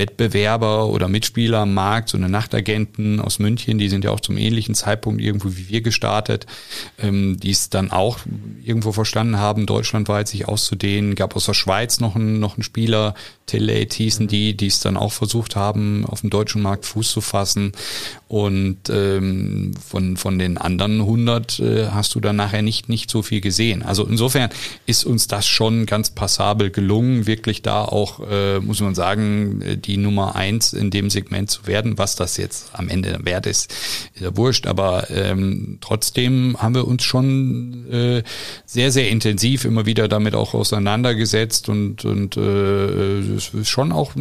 [0.00, 4.36] Wettbewerber oder Mitspieler am Markt, so eine Nachtagenten aus München, die sind ja auch zum
[4.36, 6.46] ähnlichen Zeitpunkt irgendwo wie wir gestartet,
[6.98, 8.18] ähm, die es dann auch
[8.64, 13.14] irgendwo verstanden haben, deutschlandweit sich auszudehnen, gab aus der Schweiz noch einen, noch einen Spieler,
[13.46, 17.20] Telate hießen die, die es dann auch versucht haben, auf dem deutschen Markt Fuß zu
[17.20, 17.72] fassen.
[18.30, 23.22] Und ähm, von, von den anderen 100 äh, hast du dann nachher nicht, nicht so
[23.22, 23.82] viel gesehen.
[23.82, 24.50] Also insofern
[24.86, 29.96] ist uns das schon ganz passabel gelungen, wirklich da auch, äh, muss man sagen, die
[29.96, 31.98] Nummer eins in dem Segment zu werden.
[31.98, 33.72] Was das jetzt am Ende wert ist,
[34.14, 34.68] ist ja wurscht.
[34.68, 38.22] Aber ähm, trotzdem haben wir uns schon äh,
[38.64, 44.14] sehr, sehr intensiv immer wieder damit auch auseinandergesetzt und, und äh, es ist schon auch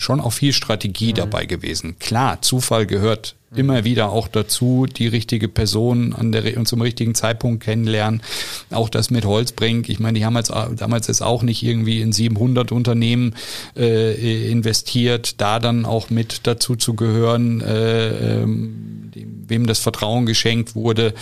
[0.00, 1.16] schon auch viel Strategie mhm.
[1.16, 1.98] dabei gewesen.
[1.98, 7.14] Klar, Zufall gehört immer wieder auch dazu, die richtige Person an der und zum richtigen
[7.14, 8.22] Zeitpunkt kennenlernen.
[8.70, 9.88] Auch das mit Holzbrink.
[9.88, 13.34] Ich meine, die haben jetzt damals jetzt auch nicht irgendwie in 700 Unternehmen
[13.76, 19.10] äh, investiert, da dann auch mit dazu zu gehören, äh, ähm,
[19.48, 21.12] wem das Vertrauen geschenkt wurde.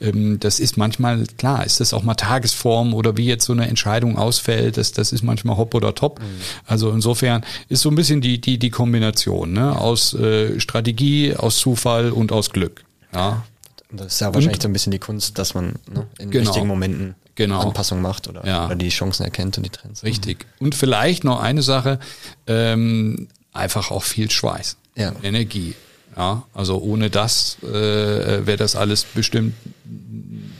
[0.00, 3.68] Ähm, das ist manchmal klar, ist das auch mal Tagesform oder wie jetzt so eine
[3.68, 4.76] Entscheidung ausfällt.
[4.76, 6.18] Das, das ist manchmal hopp oder top.
[6.18, 6.24] Mhm.
[6.66, 9.78] Also insofern ist so ein bisschen die die die Kombination ne?
[9.78, 12.84] aus äh, Strategie, aus Zufall Zufall und aus Glück.
[13.12, 13.44] Ja.
[13.90, 16.44] Das ist ja wahrscheinlich und, so ein bisschen die Kunst, dass man ne, in genau,
[16.44, 17.60] richtigen Momenten genau.
[17.60, 18.66] Anpassungen macht oder, ja.
[18.66, 20.02] oder, die Chancen erkennt und die Trends.
[20.02, 20.44] Richtig.
[20.58, 22.00] Und vielleicht noch eine Sache,
[22.46, 25.12] ähm, einfach auch viel Schweiß, ja.
[25.22, 25.74] Energie.
[26.16, 29.54] Ja, also ohne das äh, wäre das alles bestimmt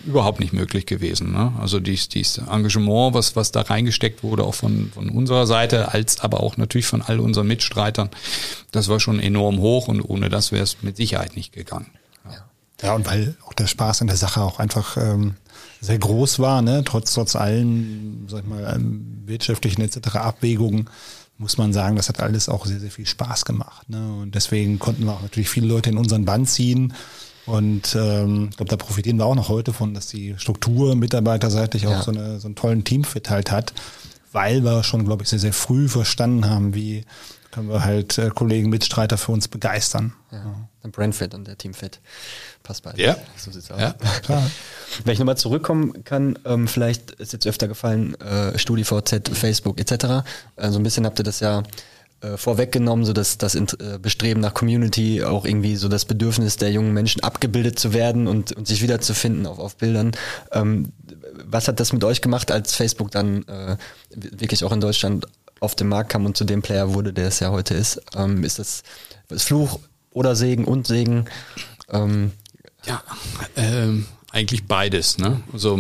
[0.06, 1.32] überhaupt nicht möglich gewesen.
[1.32, 1.52] Ne?
[1.60, 6.20] Also dies, dies Engagement, was, was da reingesteckt wurde, auch von, von unserer Seite, als
[6.20, 8.10] aber auch natürlich von all unseren Mitstreitern,
[8.72, 11.90] das war schon enorm hoch und ohne das wäre es mit Sicherheit nicht gegangen.
[12.82, 12.94] Ja.
[12.94, 15.36] und weil auch der Spaß in der Sache auch einfach ähm,
[15.80, 16.82] sehr groß war, ne?
[16.84, 20.16] trotz, trotz allen, sag ich mal, ähm, wirtschaftlichen etc.
[20.16, 20.90] Abwägungen,
[21.38, 23.88] muss man sagen, das hat alles auch sehr, sehr viel Spaß gemacht.
[23.88, 24.16] Ne?
[24.22, 26.94] Und deswegen konnten wir auch natürlich viele Leute in unseren Band ziehen
[27.46, 31.82] und ähm, ich glaube, da profitieren wir auch noch heute von, dass die Struktur mitarbeiterseitig
[31.82, 31.98] ja.
[31.98, 33.72] auch so, eine, so einen tollen Teamfit halt hat,
[34.32, 37.04] weil wir schon, glaube ich, sehr, sehr früh verstanden haben, wie
[37.56, 40.12] können wir halt äh, Kollegen, Mitstreiter für uns begeistern.
[40.30, 40.38] Ja.
[40.38, 40.68] ja.
[40.84, 42.00] Der Brandfit und der Teamfit
[42.62, 43.00] passt beide.
[43.00, 43.16] Ja.
[43.36, 43.80] So sieht's aus.
[43.80, 43.92] Ja,
[44.22, 44.42] klar.
[45.04, 50.26] Wenn ich nochmal zurückkommen kann, ähm, vielleicht ist jetzt öfter gefallen, äh, StudiVZ, Facebook etc.
[50.56, 51.62] Äh, so ein bisschen habt ihr das ja
[52.20, 56.70] äh, vorweggenommen, so dass das äh, Bestreben nach Community, auch irgendwie so das Bedürfnis der
[56.72, 60.12] jungen Menschen abgebildet zu werden und, und sich wiederzufinden auf, auf Bildern.
[60.52, 60.92] Ähm,
[61.44, 63.76] was hat das mit euch gemacht, als Facebook dann äh,
[64.14, 65.26] wirklich auch in Deutschland
[65.60, 68.00] auf den Markt kam und zu dem Player wurde, der es ja heute ist?
[68.16, 68.82] Ähm, ist das
[69.28, 71.26] ist Fluch oder Segen und Segen?
[71.90, 72.32] Ähm,
[72.86, 73.02] ja,
[73.56, 75.18] ähm, eigentlich beides.
[75.18, 75.40] Ne?
[75.52, 75.78] Also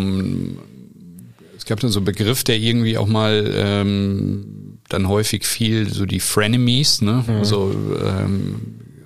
[1.56, 6.06] es gab dann so einen Begriff, der irgendwie auch mal ähm, dann häufig viel so
[6.06, 7.24] die Frenemies, ne?
[7.26, 7.34] Mhm.
[7.34, 7.74] Also
[8.04, 8.60] ähm,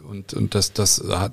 [0.09, 1.33] und, und das, das hat,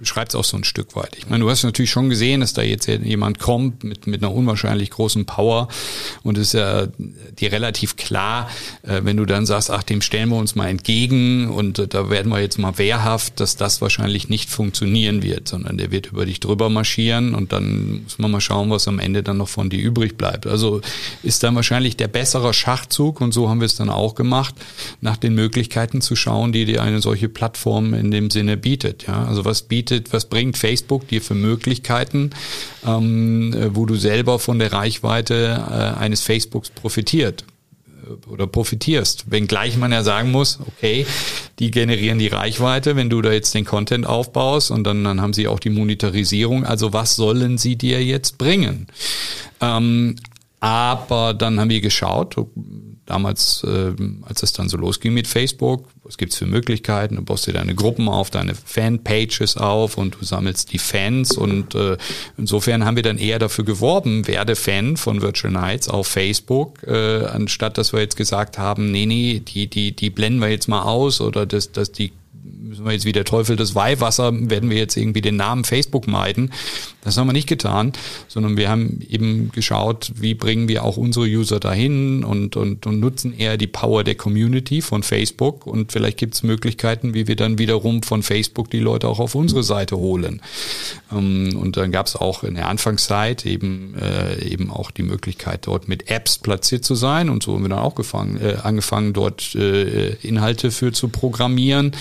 [0.00, 1.16] beschreibt es auch so ein Stück weit.
[1.16, 4.32] Ich meine, du hast natürlich schon gesehen, dass da jetzt jemand kommt mit, mit einer
[4.32, 5.68] unwahrscheinlich großen Power
[6.22, 6.86] und es ist ja
[7.38, 8.48] dir relativ klar,
[8.82, 12.10] äh, wenn du dann sagst, ach, dem stellen wir uns mal entgegen und äh, da
[12.10, 16.26] werden wir jetzt mal wehrhaft, dass das wahrscheinlich nicht funktionieren wird, sondern der wird über
[16.26, 19.70] dich drüber marschieren und dann muss man mal schauen, was am Ende dann noch von
[19.70, 20.46] dir übrig bleibt.
[20.46, 20.80] Also
[21.22, 24.54] ist dann wahrscheinlich der bessere Schachzug und so haben wir es dann auch gemacht,
[25.00, 29.06] nach den Möglichkeiten zu schauen, die dir eine solche Plattform in dem Sinne bietet.
[29.06, 32.30] Ja, also was bietet, was bringt Facebook dir für Möglichkeiten,
[32.86, 37.44] ähm, wo du selber von der Reichweite äh, eines Facebooks profitiert
[38.06, 39.30] äh, oder profitierst.
[39.30, 41.06] Wenngleich man ja sagen muss, okay,
[41.58, 45.32] die generieren die Reichweite, wenn du da jetzt den Content aufbaust und dann, dann haben
[45.32, 46.64] sie auch die Monetarisierung.
[46.64, 48.86] Also was sollen sie dir jetzt bringen?
[49.60, 50.16] Ähm,
[50.60, 52.36] aber dann haben wir geschaut,
[53.06, 53.92] damals, äh,
[54.22, 57.16] als es dann so losging mit Facebook, was gibt's für Möglichkeiten?
[57.16, 61.74] Du baust dir deine Gruppen auf, deine Fanpages auf und du sammelst die Fans und
[61.74, 61.96] äh,
[62.36, 67.24] insofern haben wir dann eher dafür geworben, werde Fan von Virtual Nights auf Facebook, äh,
[67.26, 70.82] anstatt dass wir jetzt gesagt haben, nee, nee, die, die, die blenden wir jetzt mal
[70.82, 74.76] aus oder dass, dass die müssen wir jetzt wie der Teufel das Weihwasser, werden wir
[74.76, 76.52] jetzt irgendwie den Namen Facebook meiden.
[77.06, 77.92] Das haben wir nicht getan,
[78.26, 82.98] sondern wir haben eben geschaut, wie bringen wir auch unsere User dahin und, und, und
[82.98, 87.36] nutzen eher die Power der Community von Facebook und vielleicht gibt es Möglichkeiten, wie wir
[87.36, 90.42] dann wiederum von Facebook die Leute auch auf unsere Seite holen.
[91.12, 95.68] Ähm, und dann gab es auch in der Anfangszeit eben, äh, eben auch die Möglichkeit,
[95.68, 99.12] dort mit Apps platziert zu sein und so haben wir dann auch gefangen, äh, angefangen,
[99.12, 101.92] dort äh, Inhalte für zu programmieren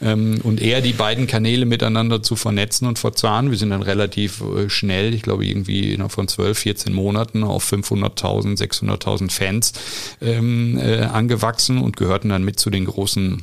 [0.00, 3.50] ähm, und eher die beiden Kanäle miteinander zu vernetzen und verzahnen.
[3.50, 7.70] Wir sind dann relativ äh, schnell, ich glaube irgendwie innerhalb von 12, 14 Monaten auf
[7.70, 9.72] 500.000, 600.000 Fans
[10.20, 13.42] ähm, äh, angewachsen und gehörten dann mit zu den großen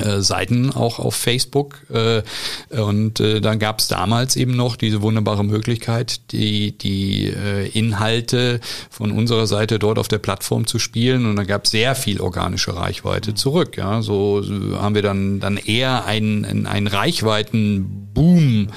[0.00, 1.86] äh, Seiten auch auf Facebook.
[1.92, 2.22] Äh,
[2.70, 8.60] und äh, dann gab es damals eben noch diese wunderbare Möglichkeit, die, die äh, Inhalte
[8.90, 11.26] von unserer Seite dort auf der Plattform zu spielen.
[11.26, 13.76] Und dann gab es sehr viel organische Reichweite zurück.
[13.76, 14.42] Ja, so
[14.76, 18.68] haben wir dann, dann eher einen, einen Reichweitenboom mhm.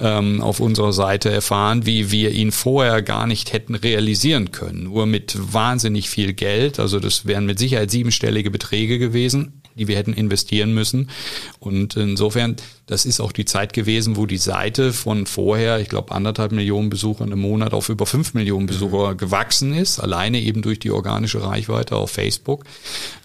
[0.00, 4.84] ähm, auf unserer Seite erfahren, wie wir ihn vorher gar nicht hätten realisieren können.
[4.84, 6.78] Nur mit wahnsinnig viel Geld.
[6.78, 11.10] Also das wären mit Sicherheit siebenstellige Beträge gewesen die wir hätten investieren müssen.
[11.58, 12.56] Und insofern,
[12.86, 16.90] das ist auch die Zeit gewesen, wo die Seite von vorher, ich glaube, anderthalb Millionen
[16.90, 19.16] Besuchern im Monat auf über fünf Millionen Besucher mhm.
[19.16, 22.64] gewachsen ist, alleine eben durch die organische Reichweite auf Facebook.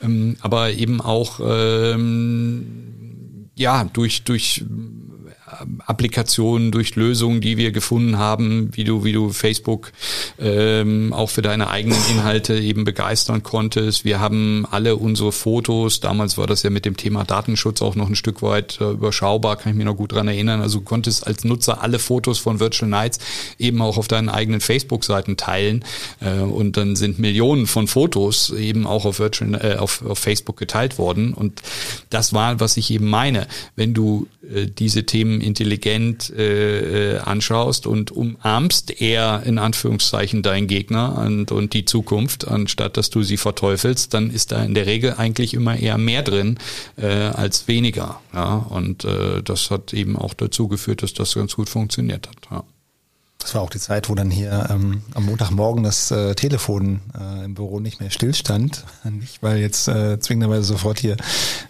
[0.01, 4.63] Ähm, aber eben auch ähm, ja durch durch
[5.85, 9.91] Applikationen, durch Lösungen, die wir gefunden haben, wie du, wie du Facebook
[10.39, 14.05] ähm, auch für deine eigenen Inhalte eben begeistern konntest.
[14.05, 18.09] Wir haben alle unsere Fotos, damals war das ja mit dem Thema Datenschutz auch noch
[18.09, 20.61] ein Stück weit äh, überschaubar, kann ich mich noch gut dran erinnern.
[20.61, 23.19] Also du konntest als Nutzer alle Fotos von Virtual Nights
[23.57, 25.83] eben auch auf deinen eigenen Facebook-Seiten teilen
[26.19, 30.57] äh, und dann sind Millionen von Fotos eben auch auf, Virtual, äh, auf, auf Facebook
[30.57, 31.61] geteilt worden und
[32.09, 33.47] das war, was ich eben meine.
[33.75, 40.67] Wenn du äh, diese Themen intelligent äh, äh, anschaust und umarmst eher in Anführungszeichen deinen
[40.67, 44.85] Gegner und, und die Zukunft, anstatt dass du sie verteufelst, dann ist da in der
[44.85, 46.57] Regel eigentlich immer eher mehr drin
[46.97, 48.21] äh, als weniger.
[48.33, 48.55] Ja?
[48.69, 52.37] Und äh, das hat eben auch dazu geführt, dass das ganz gut funktioniert hat.
[52.51, 52.63] Ja.
[53.49, 57.45] Das war auch die Zeit, wo dann hier ähm, am Montagmorgen das äh, Telefon äh,
[57.45, 58.83] im Büro nicht mehr stillstand.
[59.09, 61.17] Nicht, weil jetzt äh, zwingenderweise sofort hier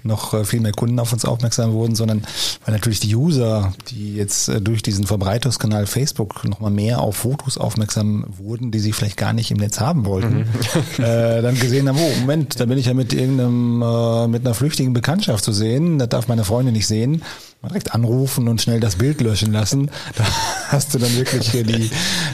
[0.04, 2.24] noch äh, viel mehr Kunden auf uns aufmerksam wurden, sondern
[2.66, 7.58] weil natürlich die User, die jetzt äh, durch diesen Verbreitungskanal Facebook nochmal mehr auf Fotos
[7.58, 10.46] aufmerksam wurden, die sie vielleicht gar nicht im Netz haben wollten, mhm.
[11.02, 14.54] äh, dann gesehen haben, oh Moment, da bin ich ja mit irgendeinem, äh, mit einer
[14.54, 17.24] flüchtigen Bekanntschaft zu sehen, das darf meine Freundin nicht sehen
[17.62, 19.91] mal direkt anrufen und schnell das Bild löschen lassen.
[20.16, 20.26] Da
[20.70, 21.89] hast du dann wirklich hier die,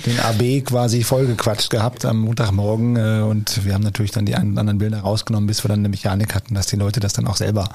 [0.06, 4.78] den AB quasi vollgequatscht gehabt am Montagmorgen äh, und wir haben natürlich dann die anderen
[4.78, 7.70] Bilder rausgenommen, bis wir dann eine Mechanik hatten, dass die Leute das dann auch selber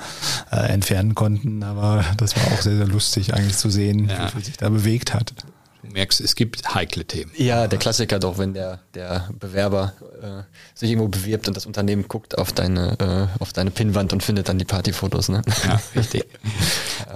[0.50, 1.62] äh, entfernen konnten.
[1.62, 4.30] Aber das war auch sehr, sehr lustig eigentlich zu sehen, ja.
[4.34, 5.32] wie sich da bewegt hat.
[5.82, 7.32] Du merkst, es gibt heikle Themen.
[7.36, 10.42] Ja, der Klassiker doch, wenn der, der Bewerber äh,
[10.78, 12.98] sich irgendwo bewirbt und das Unternehmen guckt auf deine,
[13.38, 15.28] äh, auf deine Pinnwand und findet dann die Partyfotos.
[15.28, 15.42] Ne?
[15.64, 16.24] Ja, richtig.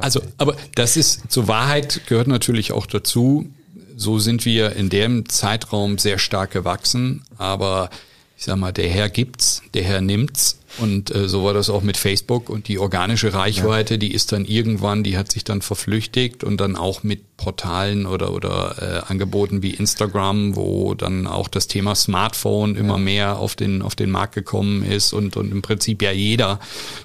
[0.00, 3.48] Also, aber das ist, zur Wahrheit gehört natürlich auch dazu,
[3.96, 7.90] so sind wir in dem Zeitraum sehr stark gewachsen, aber
[8.36, 11.82] ich sag mal, der Herr gibt's, der Herr nimmt's Und äh, so war das auch
[11.82, 13.98] mit Facebook und die organische Reichweite, ja.
[13.98, 18.32] die ist dann irgendwann, die hat sich dann verflüchtigt und dann auch mit Portalen oder
[18.32, 23.82] oder äh, Angeboten wie Instagram, wo dann auch das Thema Smartphone immer mehr auf den
[23.82, 26.60] auf den Markt gekommen ist und und im Prinzip ja jeder,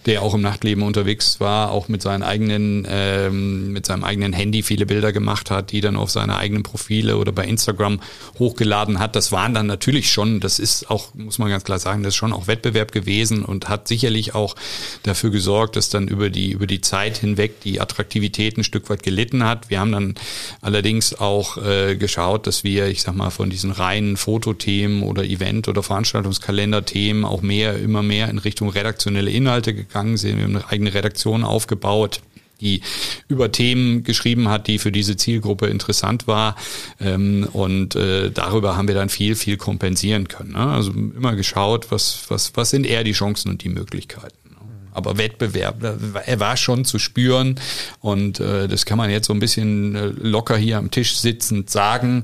[0.06, 4.62] der auch im Nachtleben unterwegs war, auch mit seinen eigenen ähm, mit seinem eigenen Handy
[4.62, 8.00] viele Bilder gemacht hat, die dann auf seine eigenen Profile oder bei Instagram
[8.38, 9.16] hochgeladen hat.
[9.16, 12.18] Das waren dann natürlich schon, das ist auch muss man ganz klar sagen, das ist
[12.18, 14.56] schon auch Wettbewerb gewesen und hat sicherlich auch
[15.04, 19.04] dafür gesorgt, dass dann über die über die Zeit hinweg die Attraktivität ein Stück weit
[19.04, 19.70] gelitten hat.
[19.70, 20.16] Wir haben dann
[20.62, 25.68] allerdings auch äh, geschaut, dass wir, ich sag mal, von diesen reinen Fotothemen oder Event-
[25.68, 30.38] oder Veranstaltungskalender-Themen auch mehr, immer mehr in Richtung redaktionelle Inhalte gegangen sind.
[30.38, 32.22] Wir haben eine eigene Redaktion aufgebaut
[32.62, 32.82] die
[33.28, 36.56] über Themen geschrieben hat, die für diese Zielgruppe interessant war.
[37.00, 40.54] Ähm, und äh, darüber haben wir dann viel, viel kompensieren können.
[40.54, 40.68] Ne?
[40.68, 44.49] Also immer geschaut, was, was, was sind eher die Chancen und die Möglichkeiten
[44.94, 45.84] aber Wettbewerb,
[46.26, 47.60] er war schon zu spüren
[48.00, 51.70] und äh, das kann man jetzt so ein bisschen äh, locker hier am Tisch sitzend
[51.70, 52.24] sagen,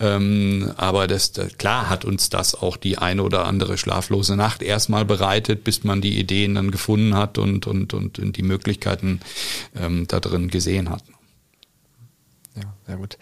[0.00, 4.62] ähm, aber das, das, klar hat uns das auch die eine oder andere schlaflose Nacht
[4.62, 9.20] erstmal bereitet, bis man die Ideen dann gefunden hat und, und, und, und die Möglichkeiten
[9.74, 11.02] ähm, da drin gesehen hat.
[12.54, 13.18] Ja, sehr gut.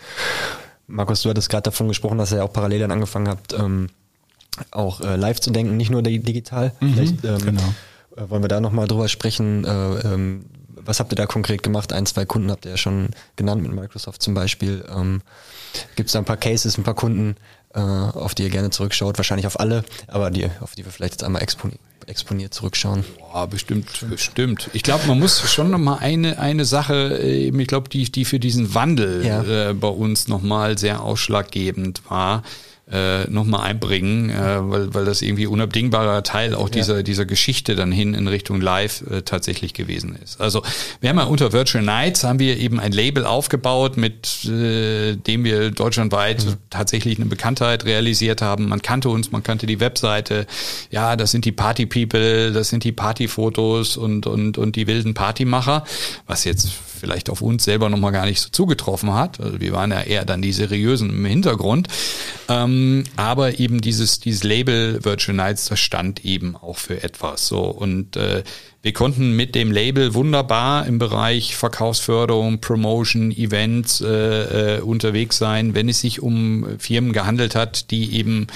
[0.87, 3.89] Markus, du hattest gerade davon gesprochen, dass ihr auch parallel dann angefangen habt, ähm,
[4.71, 6.73] auch äh, live zu denken, nicht nur digital.
[6.81, 7.75] Mhm, Vielleicht, ähm, genau
[8.17, 9.65] wollen wir da nochmal drüber sprechen?
[9.65, 10.45] Äh, ähm,
[10.77, 11.93] was habt ihr da konkret gemacht?
[11.93, 14.85] Ein, zwei Kunden habt ihr ja schon genannt, mit Microsoft zum Beispiel.
[14.95, 15.23] Ähm,
[15.97, 17.37] Gibt es da ein paar Cases, ein paar Kunden,
[17.75, 19.19] äh, auf die ihr gerne zurückschaut?
[19.19, 23.05] Wahrscheinlich auf alle, aber die, auf die wir vielleicht jetzt einmal exponiert, exponiert zurückschauen.
[23.19, 24.69] Boah, bestimmt, bestimmt.
[24.75, 28.75] Ich glaube, man muss schon nochmal eine, eine Sache, ich glaube, die, die für diesen
[28.75, 29.71] Wandel ja.
[29.71, 32.43] äh, bei uns nochmal sehr ausschlaggebend war
[32.91, 36.75] äh, nochmal einbringen, äh, weil, weil das irgendwie unabdingbarer Teil auch ja.
[36.75, 40.41] dieser, dieser Geschichte dann hin in Richtung Live äh, tatsächlich gewesen ist.
[40.41, 40.63] Also
[41.01, 45.45] wir haben ja unter Virtual Nights haben wir eben ein Label aufgebaut, mit äh, dem
[45.45, 46.57] wir deutschlandweit mhm.
[46.69, 48.69] tatsächlich eine Bekanntheit realisiert haben.
[48.69, 50.47] Man kannte uns, man kannte die Webseite.
[50.91, 55.15] Ja, das sind die Party People, das sind die Partyfotos und, und, und die wilden
[55.15, 55.85] Partymacher,
[56.27, 56.69] was jetzt
[57.05, 59.39] vielleicht auf uns selber nochmal gar nicht so zugetroffen hat.
[59.39, 61.89] Also wir waren ja eher dann die seriösen im Hintergrund.
[62.49, 67.47] Ähm, aber eben dieses, dieses Label Virtual Nights, das stand eben auch für etwas.
[67.47, 68.43] So und äh,
[68.85, 75.75] wir konnten mit dem Label wunderbar im Bereich Verkaufsförderung, Promotion, Events äh, äh, unterwegs sein,
[75.75, 78.47] wenn es sich um Firmen gehandelt hat, die eben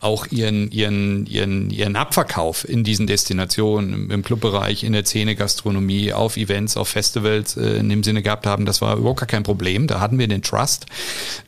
[0.00, 6.12] auch ihren, ihren, ihren, ihren Abverkauf in diesen Destinationen, im Clubbereich, in der Szene, Gastronomie,
[6.12, 8.66] auf Events, auf Festivals äh, in dem Sinne gehabt haben.
[8.66, 9.86] Das war überhaupt gar kein Problem.
[9.86, 10.86] Da hatten wir den Trust.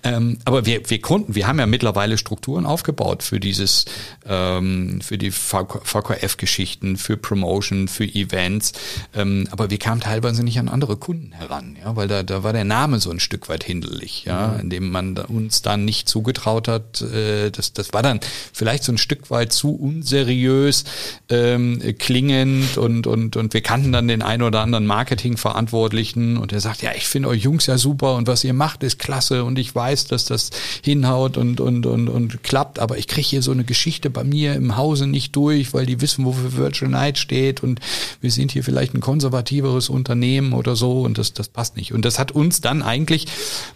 [0.04, 3.84] Ähm, aber wir, wir konnten, wir haben ja mittlerweile Strukturen aufgebaut für dieses,
[4.28, 8.72] ähm, für die VKF-Geschichten, für Promotion, für Events Events.
[9.14, 12.52] Ähm, aber wir kamen teilweise nicht an andere Kunden heran, ja, weil da, da war
[12.52, 14.60] der Name so ein Stück weit hinderlich, ja, mhm.
[14.60, 17.02] indem man uns dann nicht zugetraut hat.
[17.02, 18.20] Äh, das, das war dann
[18.52, 20.84] vielleicht so ein Stück weit zu unseriös
[21.28, 26.60] ähm, klingend und, und, und wir kannten dann den einen oder anderen Marketingverantwortlichen und der
[26.60, 29.58] sagt, ja, ich finde euch Jungs ja super und was ihr macht ist klasse und
[29.58, 30.50] ich weiß, dass das
[30.82, 34.54] hinhaut und, und, und, und klappt, aber ich kriege hier so eine Geschichte bei mir
[34.54, 37.80] im Hause nicht durch, weil die wissen, wofür Virtual Night steht und
[38.20, 41.92] wir sind hier vielleicht ein konservativeres Unternehmen oder so und das, das passt nicht.
[41.92, 43.26] Und das hat uns dann eigentlich,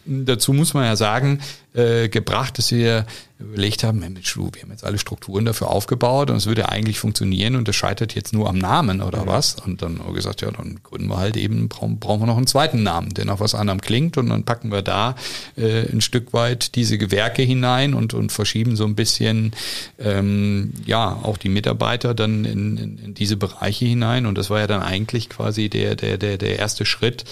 [0.04, 1.40] dazu muss man ja sagen,
[1.74, 3.06] äh, gebracht, dass wir
[3.42, 6.98] überlegt haben, Mensch, du, wir haben jetzt alle Strukturen dafür aufgebaut und es würde eigentlich
[6.98, 9.26] funktionieren und das scheitert jetzt nur am Namen oder mhm.
[9.26, 9.56] was?
[9.64, 12.36] Und dann haben wir gesagt, ja, dann gründen wir halt eben, brauchen, brauchen wir noch
[12.36, 15.16] einen zweiten Namen, der nach was anderem klingt und dann packen wir da
[15.56, 19.52] äh, ein Stück weit diese Gewerke hinein und, und verschieben so ein bisschen,
[19.98, 24.60] ähm, ja, auch die Mitarbeiter dann in, in, in diese Bereiche hinein und das war
[24.60, 27.24] ja dann eigentlich quasi der, der, der, der erste Schritt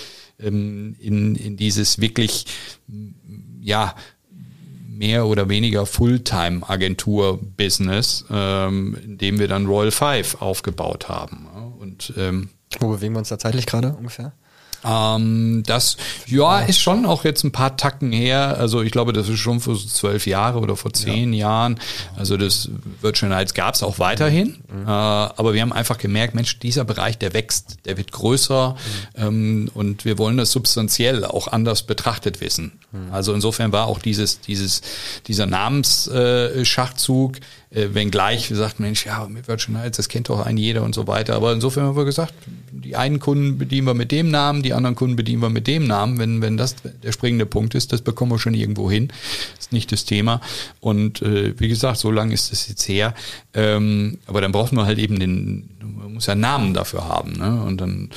[0.43, 2.47] ähm, in, in dieses wirklich,
[3.61, 3.95] ja,
[5.01, 11.47] mehr oder weniger Fulltime-Agentur-Business, ähm, in dem wir dann Royal Five aufgebaut haben.
[11.79, 14.35] Und ähm, wo bewegen wir uns da zeitlich gerade ungefähr?
[14.85, 18.57] Ähm, das, ja, ist schon auch jetzt ein paar Tacken her.
[18.59, 21.49] Also ich glaube, das ist schon vor zwölf Jahre oder vor zehn ja.
[21.49, 21.81] Jahren.
[22.17, 22.71] Also das
[23.01, 24.59] Virtual Nights gab es auch weiterhin.
[24.69, 24.87] Mhm.
[24.87, 28.77] Äh, aber wir haben einfach gemerkt, Mensch, dieser Bereich, der wächst, der wird größer
[29.17, 29.23] mhm.
[29.23, 32.79] ähm, und wir wollen das substanziell auch anders betrachtet wissen.
[32.93, 33.13] Mhm.
[33.13, 34.83] Also insofern war auch dieses, dieses,
[35.27, 37.41] dieser Namensschachzug, äh,
[37.73, 41.07] äh, wenngleich sagten, Mensch, ja, mit Virtual Nights, das kennt doch ein jeder und so
[41.07, 41.35] weiter.
[41.37, 42.35] Aber insofern haben wir gesagt,
[42.73, 45.87] die einen Kunden bedienen wir mit dem Namen, die anderen Kunden bedienen wir mit dem
[45.87, 46.19] Namen.
[46.19, 49.13] Wenn, wenn das der springende Punkt ist, das bekommen wir schon irgendwo hin.
[49.59, 50.41] Ist nicht das Thema.
[50.81, 53.15] Und äh, wie gesagt, so lange ist das jetzt her.
[53.55, 57.35] Ähm, aber dann braucht man halt eben den, man muss ja einen Namen dafür haben.
[57.35, 57.63] Ne?
[57.63, 58.11] Und dann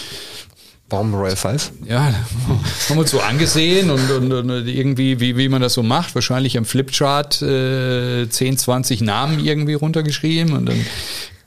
[0.93, 1.71] Warum Royal Five?
[1.87, 2.13] ja,
[2.89, 6.57] haben uns so angesehen und, und, und irgendwie, wie, wie man das so macht, wahrscheinlich
[6.57, 10.85] am Flipchart äh, 10, 20 Namen irgendwie runtergeschrieben und dann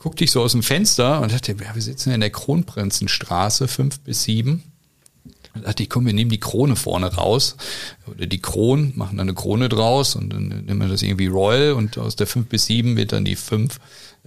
[0.01, 4.01] guckte ich so aus dem Fenster und dachte, ja, wir sitzen in der Kronprinzenstraße, fünf
[4.01, 4.65] bis sieben.
[5.55, 7.57] Und dachte ich, komm, wir nehmen die Krone vorne raus.
[8.07, 11.73] Oder die Kronen, machen dann eine Krone draus und dann nehmen wir das irgendwie Royal
[11.73, 13.79] und aus der fünf bis sieben wird dann die fünf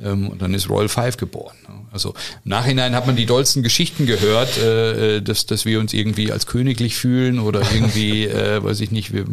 [0.03, 1.55] ähm, und dann ist Royal Five geboren.
[1.91, 2.09] Also
[2.45, 6.32] im Nachhinein hat man die dollsten Geschichten gehört, äh, äh, dass, dass wir uns irgendwie
[6.32, 9.25] als königlich fühlen oder irgendwie, äh, weiß ich nicht, wir,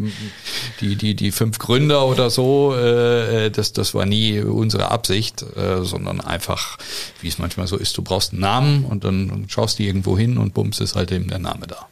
[0.80, 5.44] die, die, die fünf Gründer oder so, äh, äh, das, das war nie unsere Absicht,
[5.56, 6.78] äh, sondern einfach,
[7.20, 10.16] wie es manchmal so ist, du brauchst einen Namen und dann, dann schaust du irgendwo
[10.16, 11.86] hin und bums ist halt eben der Name da.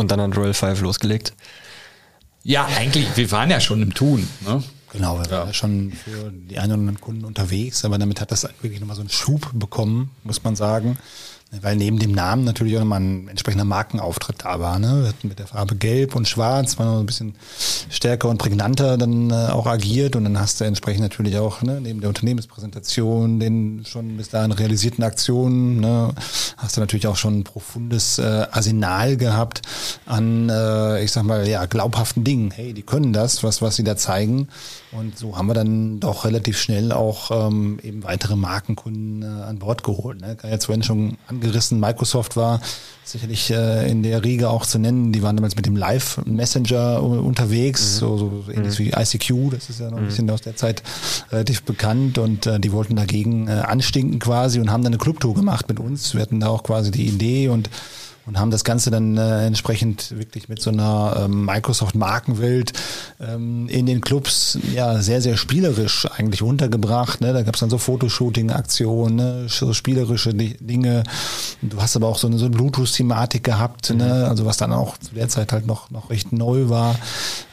[0.00, 1.34] Und dann hat Royal Five losgelegt.
[2.42, 4.26] Ja, eigentlich, wir waren ja schon im Tun.
[4.40, 4.64] Ne?
[4.94, 8.32] Genau, wir waren ja schon für die einen oder anderen Kunden unterwegs, aber damit hat
[8.32, 10.96] das wirklich nochmal so einen Schub bekommen, muss man sagen.
[11.60, 14.78] Weil neben dem Namen natürlich auch nochmal ein entsprechender Markenauftritt da war.
[14.78, 15.02] Ne?
[15.02, 17.34] Wir hatten mit der Farbe Gelb und Schwarz, war noch ein bisschen
[17.90, 21.80] stärker und prägnanter dann äh, auch agiert und dann hast du entsprechend natürlich auch ne,
[21.80, 26.14] neben der Unternehmenspräsentation, den schon bis dahin realisierten Aktionen, ne,
[26.56, 29.62] hast du natürlich auch schon ein profundes äh, Arsenal gehabt
[30.06, 32.52] an, äh, ich sag mal, ja, glaubhaften Dingen.
[32.52, 34.48] Hey, die können das, was, was sie da zeigen.
[34.92, 39.60] Und so haben wir dann doch relativ schnell auch ähm, eben weitere Markenkunden äh, an
[39.60, 40.20] Bord geholt.
[40.20, 40.36] Ne?
[40.42, 42.60] Hat vorhin schon angerissen, Microsoft war
[43.04, 45.12] sicherlich äh, in der Riege auch zu nennen.
[45.12, 49.78] Die waren damals mit dem Live Messenger unterwegs, so, so ähnlich wie ICQ, das ist
[49.78, 50.82] ja noch ein bisschen aus der Zeit
[51.30, 55.34] relativ bekannt und äh, die wollten dagegen äh, anstinken quasi und haben dann eine Clubtour
[55.34, 56.14] gemacht mit uns.
[56.14, 57.70] Wir hatten da auch quasi die Idee und
[58.26, 62.72] und haben das Ganze dann äh, entsprechend wirklich mit so einer ähm, Microsoft-Markenwelt
[63.20, 67.20] ähm, in den Clubs ja sehr, sehr spielerisch eigentlich untergebracht.
[67.20, 67.32] Ne?
[67.32, 69.46] Da gab es dann so Fotoshooting-Aktionen, ne?
[69.48, 71.02] so spielerische Di- Dinge.
[71.62, 74.26] Du hast aber auch so eine, so eine Bluetooth-Thematik gehabt, ne?
[74.28, 76.96] also was dann auch zu der Zeit halt noch, noch recht neu war.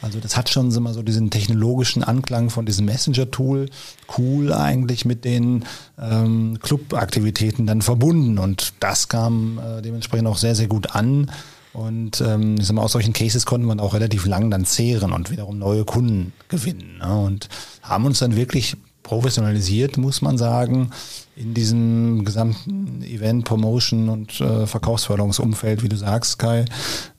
[0.02, 3.68] Also das hat schon immer so diesen technologischen Anklang von diesem Messenger-Tool
[4.16, 5.64] cool eigentlich mit den
[6.00, 11.30] ähm, Club-Aktivitäten dann verbunden und das kam äh, dementsprechend auch sehr, sehr gut an.
[11.74, 15.12] Und ähm, ich sag mal, aus solchen Cases konnten wir auch relativ lang dann zehren
[15.12, 16.98] und wiederum neue Kunden gewinnen.
[16.98, 17.20] Ne?
[17.20, 17.48] Und
[17.82, 20.90] haben uns dann wirklich professionalisiert, muss man sagen,
[21.38, 26.64] in diesem gesamten Event, Promotion und äh, Verkaufsförderungsumfeld, wie du sagst, Kai,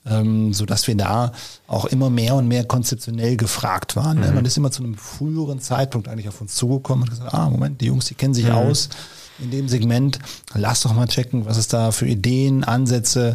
[0.06, 1.32] ähm, so dass wir da
[1.66, 4.20] auch immer mehr und mehr konzeptionell gefragt waren.
[4.20, 4.30] Ne?
[4.32, 7.80] Man ist immer zu einem früheren Zeitpunkt eigentlich auf uns zugekommen und gesagt, ah, Moment,
[7.80, 8.90] die Jungs, die kennen sich aus
[9.38, 10.18] in dem Segment.
[10.54, 13.32] Lass doch mal checken, was es da für Ideen, Ansätze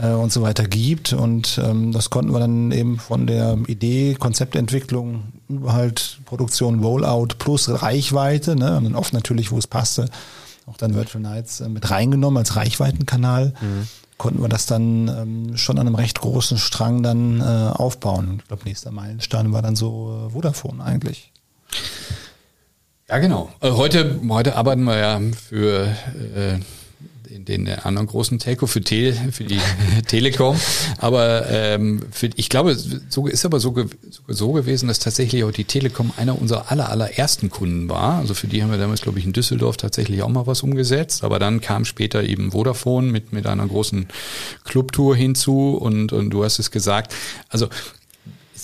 [0.00, 1.12] äh, und so weiter gibt.
[1.12, 5.24] Und ähm, das konnten wir dann eben von der Idee, Konzeptentwicklung
[5.66, 8.76] halt Produktion, Rollout plus Reichweite, ne?
[8.76, 10.08] und dann oft natürlich, wo es passte,
[10.66, 13.54] auch dann Virtual Nights äh, mit reingenommen als Reichweitenkanal.
[14.18, 18.38] Konnten wir das dann ähm, schon an einem recht großen Strang dann äh, aufbauen.
[18.40, 21.30] Ich glaube, nächster Meilenstein war dann so äh, Vodafone eigentlich.
[23.08, 23.48] Ja, genau.
[23.60, 26.58] Äh, Heute, heute arbeiten wir ja für äh,
[27.44, 29.60] den, anderen großen Telco für, Tele, für die
[30.06, 30.56] Telekom.
[30.98, 33.74] Aber ähm, für, ich glaube, so ist aber so,
[34.26, 38.18] so, gewesen, dass tatsächlich auch die Telekom einer unserer aller, allerersten Kunden war.
[38.18, 41.24] Also für die haben wir damals, glaube ich, in Düsseldorf tatsächlich auch mal was umgesetzt.
[41.24, 44.08] Aber dann kam später eben Vodafone mit, mit einer großen
[44.64, 45.76] Clubtour hinzu.
[45.76, 47.14] Und, und du hast es gesagt.
[47.48, 47.68] Also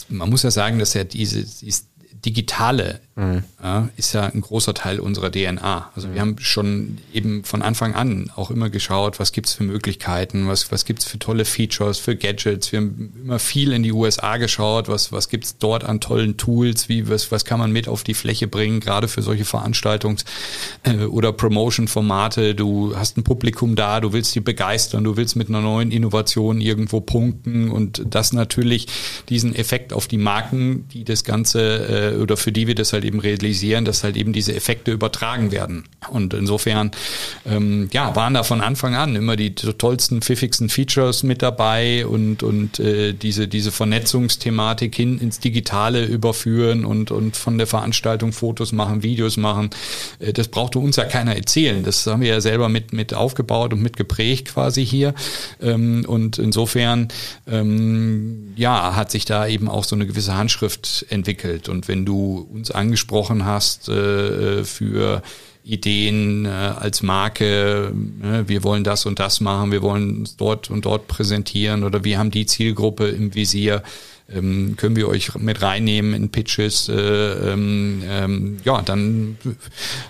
[0.08, 1.86] man muss ja sagen, dass ja diese, dieses
[2.24, 5.90] Digitale ja, ist ja ein großer Teil unserer DNA.
[5.94, 10.48] Also wir haben schon eben von Anfang an auch immer geschaut, was gibt's für Möglichkeiten,
[10.48, 12.72] was, was gibt's für tolle Features, für Gadgets.
[12.72, 16.88] Wir haben immer viel in die USA geschaut, was, was gibt's dort an tollen Tools,
[16.88, 20.24] wie, was, was kann man mit auf die Fläche bringen, gerade für solche Veranstaltungs-
[20.82, 22.56] äh, oder Promotion-Formate.
[22.56, 26.60] Du hast ein Publikum da, du willst die begeistern, du willst mit einer neuen Innovation
[26.60, 28.88] irgendwo punkten und das natürlich
[29.28, 33.03] diesen Effekt auf die Marken, die das Ganze äh, oder für die wir das halt
[33.04, 35.84] eben realisieren, dass halt eben diese Effekte übertragen werden.
[36.10, 36.90] Und insofern,
[37.46, 42.42] ähm, ja, waren da von Anfang an immer die tollsten, pfiffigsten Features mit dabei und,
[42.42, 48.72] und äh, diese, diese Vernetzungsthematik hin ins Digitale überführen und, und von der Veranstaltung Fotos
[48.72, 49.70] machen, Videos machen.
[50.18, 51.82] Äh, das brauchte uns ja keiner erzählen.
[51.84, 55.14] Das haben wir ja selber mit, mit aufgebaut und mit geprägt quasi hier.
[55.60, 57.08] Ähm, und insofern,
[57.46, 61.68] ähm, ja, hat sich da eben auch so eine gewisse Handschrift entwickelt.
[61.68, 65.20] Und wenn du uns angesprochen hast äh, für
[65.64, 67.92] Ideen äh, als Marke,
[68.22, 72.18] äh, wir wollen das und das machen, wir wollen dort und dort präsentieren oder wir
[72.18, 73.82] haben die Zielgruppe im Visier,
[74.32, 79.36] ähm, können wir euch mit reinnehmen in Pitches, äh, ähm, ähm, ja, dann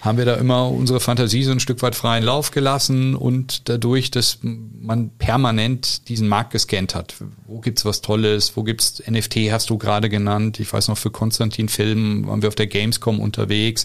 [0.02, 4.12] haben wir da immer unsere Fantasie so ein Stück weit freien Lauf gelassen und dadurch,
[4.12, 7.14] dass man permanent diesen Markt gescannt hat.
[7.48, 8.56] Wo gibt's was Tolles?
[8.56, 10.60] Wo gibt's NFT, hast du gerade genannt.
[10.60, 13.84] Ich weiß noch, für Konstantin Film waren wir auf der Gamescom unterwegs.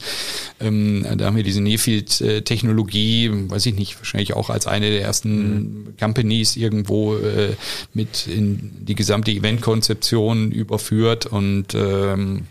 [0.60, 5.40] Ähm, da haben wir diese Nearfield-Technologie, weiß ich nicht, wahrscheinlich auch als eine der ersten
[5.40, 5.98] mhm.
[6.00, 7.56] Companies irgendwo äh,
[7.96, 12.48] mit in die gesamte Eventkonzeption überführt und ähm,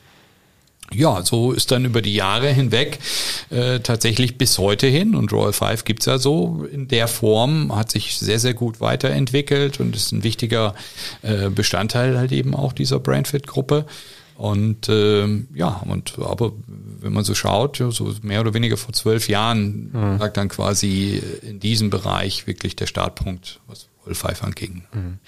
[0.93, 2.99] ja, so ist dann über die Jahre hinweg
[3.51, 7.91] äh, tatsächlich bis heute hin und Royal 5 gibt's ja so in der Form, hat
[7.91, 10.75] sich sehr, sehr gut weiterentwickelt und ist ein wichtiger
[11.23, 13.85] äh, Bestandteil halt eben auch dieser Brandfit-Gruppe.
[14.37, 16.53] Und äh, ja, und aber
[17.01, 20.19] wenn man so schaut, ja, so mehr oder weniger vor zwölf Jahren mhm.
[20.19, 24.85] lag dann quasi in diesem Bereich wirklich der Startpunkt, was Royal 5 anging.
[24.93, 25.19] Mhm.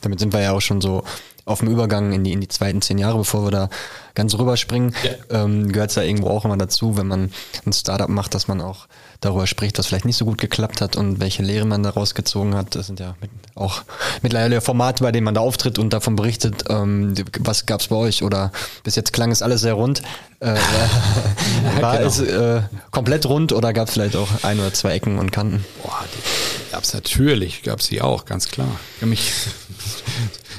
[0.00, 1.04] Damit sind wir ja auch schon so
[1.48, 3.70] auf dem Übergang in die, in die zweiten zehn Jahre, bevor wir da
[4.14, 5.44] ganz rüberspringen, ja.
[5.44, 7.30] ähm, gehört es ja irgendwo auch immer dazu, wenn man
[7.64, 8.86] ein Startup macht, dass man auch
[9.20, 12.54] darüber spricht, was vielleicht nicht so gut geklappt hat und welche Lehre man daraus gezogen
[12.54, 12.74] hat.
[12.74, 13.82] Das sind ja mit, auch
[14.22, 16.64] mittlerweile Formate, bei denen man da auftritt und davon berichtet.
[16.68, 18.22] Ähm, was gab's bei euch?
[18.22, 18.52] Oder
[18.84, 20.02] bis jetzt klang es alles sehr rund.
[20.40, 20.54] Äh,
[21.80, 22.08] war genau.
[22.08, 25.64] es äh, komplett rund oder gab es vielleicht auch ein oder zwei Ecken und Kanten?
[25.82, 28.68] Boah, die gab's natürlich, gab's die auch, ganz klar.
[29.00, 29.32] Ich mich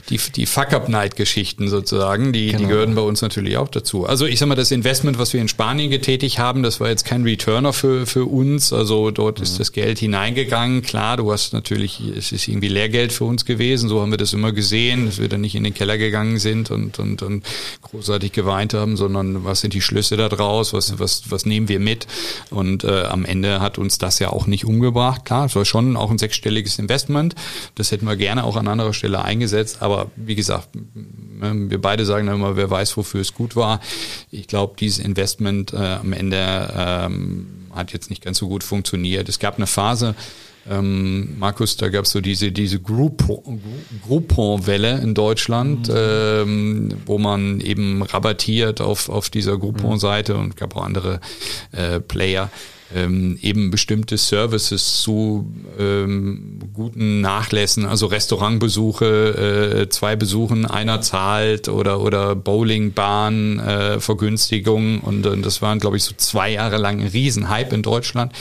[0.10, 2.60] die, die Fuck-Up-Night-Geschichten sozusagen, die, genau.
[2.60, 4.06] die gehören bei uns natürlich auch dazu.
[4.06, 7.06] Also ich sag mal, das Investment, was wir in Spanien getätigt haben, das war jetzt
[7.06, 8.74] kein Returner für, für uns.
[8.74, 9.44] Also dort mhm.
[9.44, 10.82] ist das Geld hineingegangen.
[10.82, 13.90] Klar, du hast natürlich, es ist irgendwie Lehrgeld für uns gewesen.
[13.90, 16.72] So haben wir das immer gesehen, dass wir dann nicht in den Keller gegangen sind
[16.72, 17.46] und, und, und
[17.82, 20.74] großartig geweint haben, sondern was sind die Schlüsse da draus?
[20.74, 22.08] Was, was, was nehmen wir mit?
[22.50, 25.26] Und äh, am Ende hat uns das ja auch nicht umgebracht.
[25.26, 27.36] Klar, es war schon auch ein sechsstelliges Investment.
[27.76, 32.06] Das hätten wir gerne auch an anderer Stelle eingesetzt, aber aber wie gesagt, wir beide
[32.06, 33.80] sagen dann immer, wer weiß, wofür es gut war.
[34.32, 39.30] Ich glaube, dieses Investment äh, am Ende ähm, hat jetzt nicht ganz so gut funktioniert.
[39.30, 40.16] Es gab eine Phase,
[40.70, 45.96] ähm, Markus, da gab es so diese, diese Groupon-Welle in Deutschland, mhm.
[45.98, 51.20] ähm, wo man eben rabattiert auf, auf dieser Groupon-Seite und gab auch andere
[51.72, 52.52] äh, Player
[52.96, 61.70] ähm, eben bestimmte Services zu ähm, guten Nachlässen, also Restaurantbesuche, äh, zwei Besuchen, einer zahlt
[61.70, 67.00] oder oder Bowlingbahn äh, Vergünstigung und, und das waren glaube ich so zwei Jahre lang
[67.00, 68.34] ein Riesenhype in Deutschland.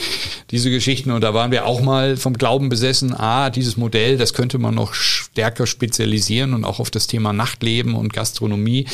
[0.49, 4.33] Diese Geschichten und da waren wir auch mal vom Glauben besessen, ah dieses Modell, das
[4.33, 8.85] könnte man noch stärker spezialisieren und auch auf das Thema Nachtleben und Gastronomie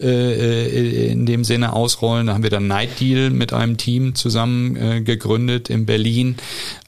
[0.00, 2.26] äh, äh in dem Sinne ausrollen.
[2.26, 6.36] Da haben wir dann Night Deal mit einem Team zusammen äh, gegründet in Berlin.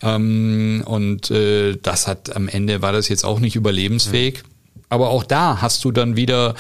[0.02, 4.42] Ähm, und äh, das hat am Ende war das jetzt auch nicht überlebensfähig.
[4.42, 4.53] Mhm.
[4.94, 6.54] Aber auch da hast du dann wieder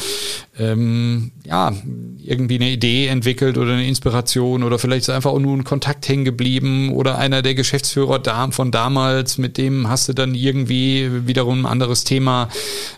[0.58, 1.72] ähm, ja
[2.18, 6.24] irgendwie eine Idee entwickelt oder eine Inspiration oder vielleicht ist einfach nur ein Kontakt hängen
[6.24, 8.20] geblieben oder einer der Geschäftsführer
[8.50, 12.48] von damals, mit dem hast du dann irgendwie wiederum ein anderes Thema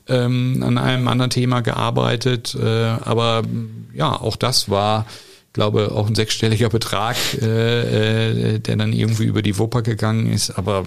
[0.09, 2.55] ähm, an einem anderen Thema gearbeitet.
[2.55, 3.43] Äh, aber
[3.95, 5.07] ja, auch das war
[5.53, 10.51] glaube, auch ein sechsstelliger Betrag, äh, äh, der dann irgendwie über die Wupper gegangen ist.
[10.51, 10.85] Aber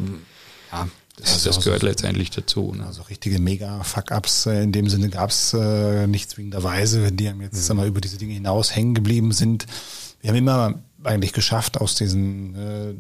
[0.72, 0.88] ja,
[1.20, 2.74] das, also das gehört so, letztendlich dazu.
[2.76, 2.86] Ne?
[2.86, 7.70] Also richtige Mega-Fuck-Ups äh, in dem Sinne gab es äh, nicht zwingenderweise, die haben jetzt
[7.70, 7.76] mhm.
[7.78, 9.66] mal, über diese Dinge hinaus hängen geblieben sind.
[10.22, 12.94] Wir haben immer eigentlich geschafft, aus diesen äh,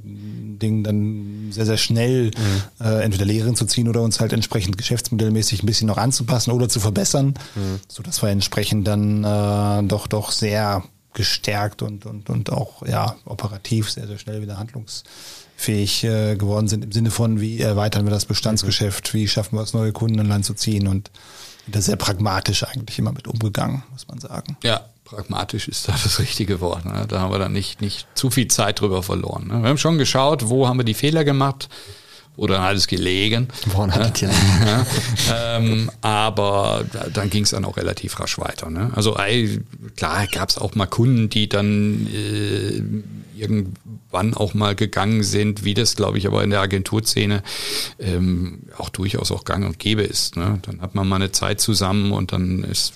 [0.60, 2.86] Dingen dann sehr, sehr schnell mhm.
[2.86, 6.70] äh, entweder Lehren zu ziehen oder uns halt entsprechend geschäftsmodellmäßig ein bisschen noch anzupassen oder
[6.70, 7.80] zu verbessern, mhm.
[7.88, 13.16] so dass wir entsprechend dann äh, doch doch sehr gestärkt und, und, und auch ja,
[13.26, 14.58] operativ sehr, sehr schnell wieder
[15.60, 19.64] handlungsfähig äh, geworden sind im Sinne von, wie erweitern wir das Bestandsgeschäft, wie schaffen wir
[19.64, 21.12] es, neue Kunden an Land zu ziehen und
[21.68, 24.58] da sehr pragmatisch eigentlich immer mit umgegangen, muss man sagen.
[24.64, 26.86] Ja, pragmatisch ist da das richtige Wort.
[26.86, 27.06] Ne?
[27.08, 29.48] Da haben wir dann nicht, nicht zu viel Zeit drüber verloren.
[29.48, 29.62] Ne?
[29.62, 31.70] Wir haben schon geschaut, wo haben wir die Fehler gemacht,
[32.38, 33.50] oder hat es gelegen.
[33.66, 34.30] Woran hat ja,
[35.58, 38.70] ähm, aber dann ging es dann auch relativ rasch weiter.
[38.70, 38.92] Ne?
[38.96, 39.18] Also
[39.98, 42.82] klar gab es auch mal Kunden, die dann äh,
[43.40, 47.44] irgendwann auch mal gegangen sind, wie das, glaube ich, aber in der Agenturszene
[48.00, 50.36] ähm, auch durchaus auch gang und gäbe ist.
[50.38, 50.60] Ne?
[50.64, 52.94] Dann hat man mal eine Zeit zusammen und dann ist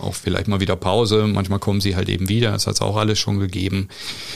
[0.00, 1.26] auch vielleicht mal wieder Pause.
[1.26, 2.52] Manchmal kommen sie halt eben wieder.
[2.52, 3.88] Das hat es auch alles schon gegeben.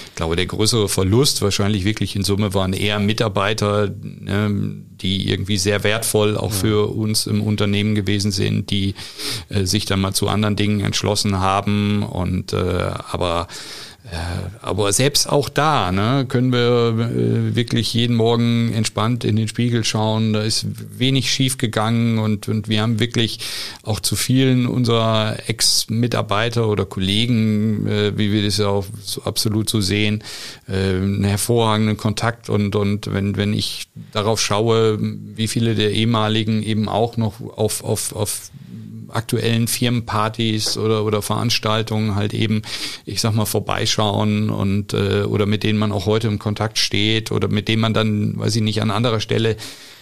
[0.09, 5.59] Ich glaube, der größere Verlust wahrscheinlich wirklich in Summe waren eher Mitarbeiter, ne, die irgendwie
[5.59, 8.95] sehr wertvoll auch für uns im Unternehmen gewesen sind, die
[9.49, 12.03] äh, sich dann mal zu anderen Dingen entschlossen haben.
[12.03, 13.49] Und äh, aber
[14.63, 19.85] aber selbst auch da ne, können wir äh, wirklich jeden Morgen entspannt in den Spiegel
[19.85, 20.33] schauen.
[20.33, 20.67] Da ist
[20.99, 23.41] wenig schief gegangen und, und wir haben wirklich
[23.83, 29.69] auch zu vielen unserer Ex-Mitarbeiter oder Kollegen, äh, wie wir das ja auch so absolut
[29.69, 30.25] so sehen,
[30.69, 36.63] äh, einen hervorragenden Kontakt und, und wenn, wenn ich darauf schaue, wie viele der ehemaligen
[36.63, 38.51] eben auch noch auf, auf, auf
[39.09, 42.63] aktuellen Firmenpartys oder, oder Veranstaltungen halt eben,
[43.05, 47.33] ich sag mal, vorbeischauen und äh, oder mit denen man auch heute im Kontakt steht
[47.33, 49.57] oder mit denen man dann, weiß ich nicht, an anderer Stelle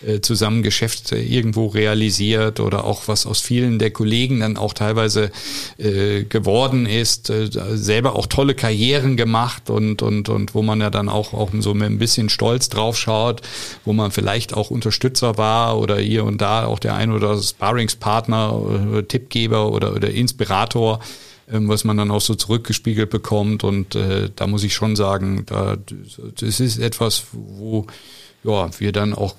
[0.07, 5.31] äh, zusammen Geschäfte irgendwo realisiert oder auch was aus vielen der Kollegen dann auch teilweise
[5.79, 10.91] äh, geworden ist, äh, selber auch tolle Karrieren gemacht und, und, und wo man ja
[10.91, 13.43] dann auch, auch so mit ein bisschen Stolz drauf schaut,
[13.85, 18.99] wo man vielleicht auch Unterstützer war oder hier und da auch der ein oder Sparringspartner,
[18.99, 21.01] äh, Tippgeber oder, oder Inspirator
[21.53, 23.63] ähm, was man dann auch so zurückgespiegelt bekommt.
[23.63, 25.77] Und äh, da muss ich schon sagen, da,
[26.41, 27.87] das ist etwas, wo
[28.43, 29.35] ja, wir dann auch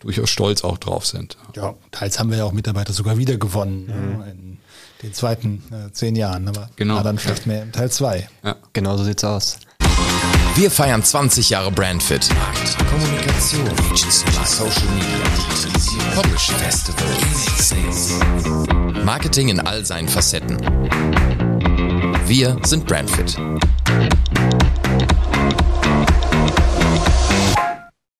[0.00, 1.36] durchaus stolz auch drauf sind.
[1.54, 4.22] Ja, teils haben wir ja auch Mitarbeiter sogar wieder gewonnen mhm.
[4.24, 4.58] in
[5.02, 6.48] den zweiten äh, zehn Jahren.
[6.48, 7.02] Aber genau.
[7.02, 8.28] dann vielleicht mehr im Teil zwei.
[8.42, 8.56] Ja.
[8.72, 9.58] Genau so sieht's aus.
[10.56, 12.28] Wir feiern 20 Jahre Brandfit.
[12.34, 13.70] Markt, Kommunikation,
[14.44, 15.24] Social Media,
[16.14, 17.06] Publishing, Festival,
[19.04, 20.58] Marketing in all seinen Facetten.
[22.26, 23.36] Wir sind Brandfit.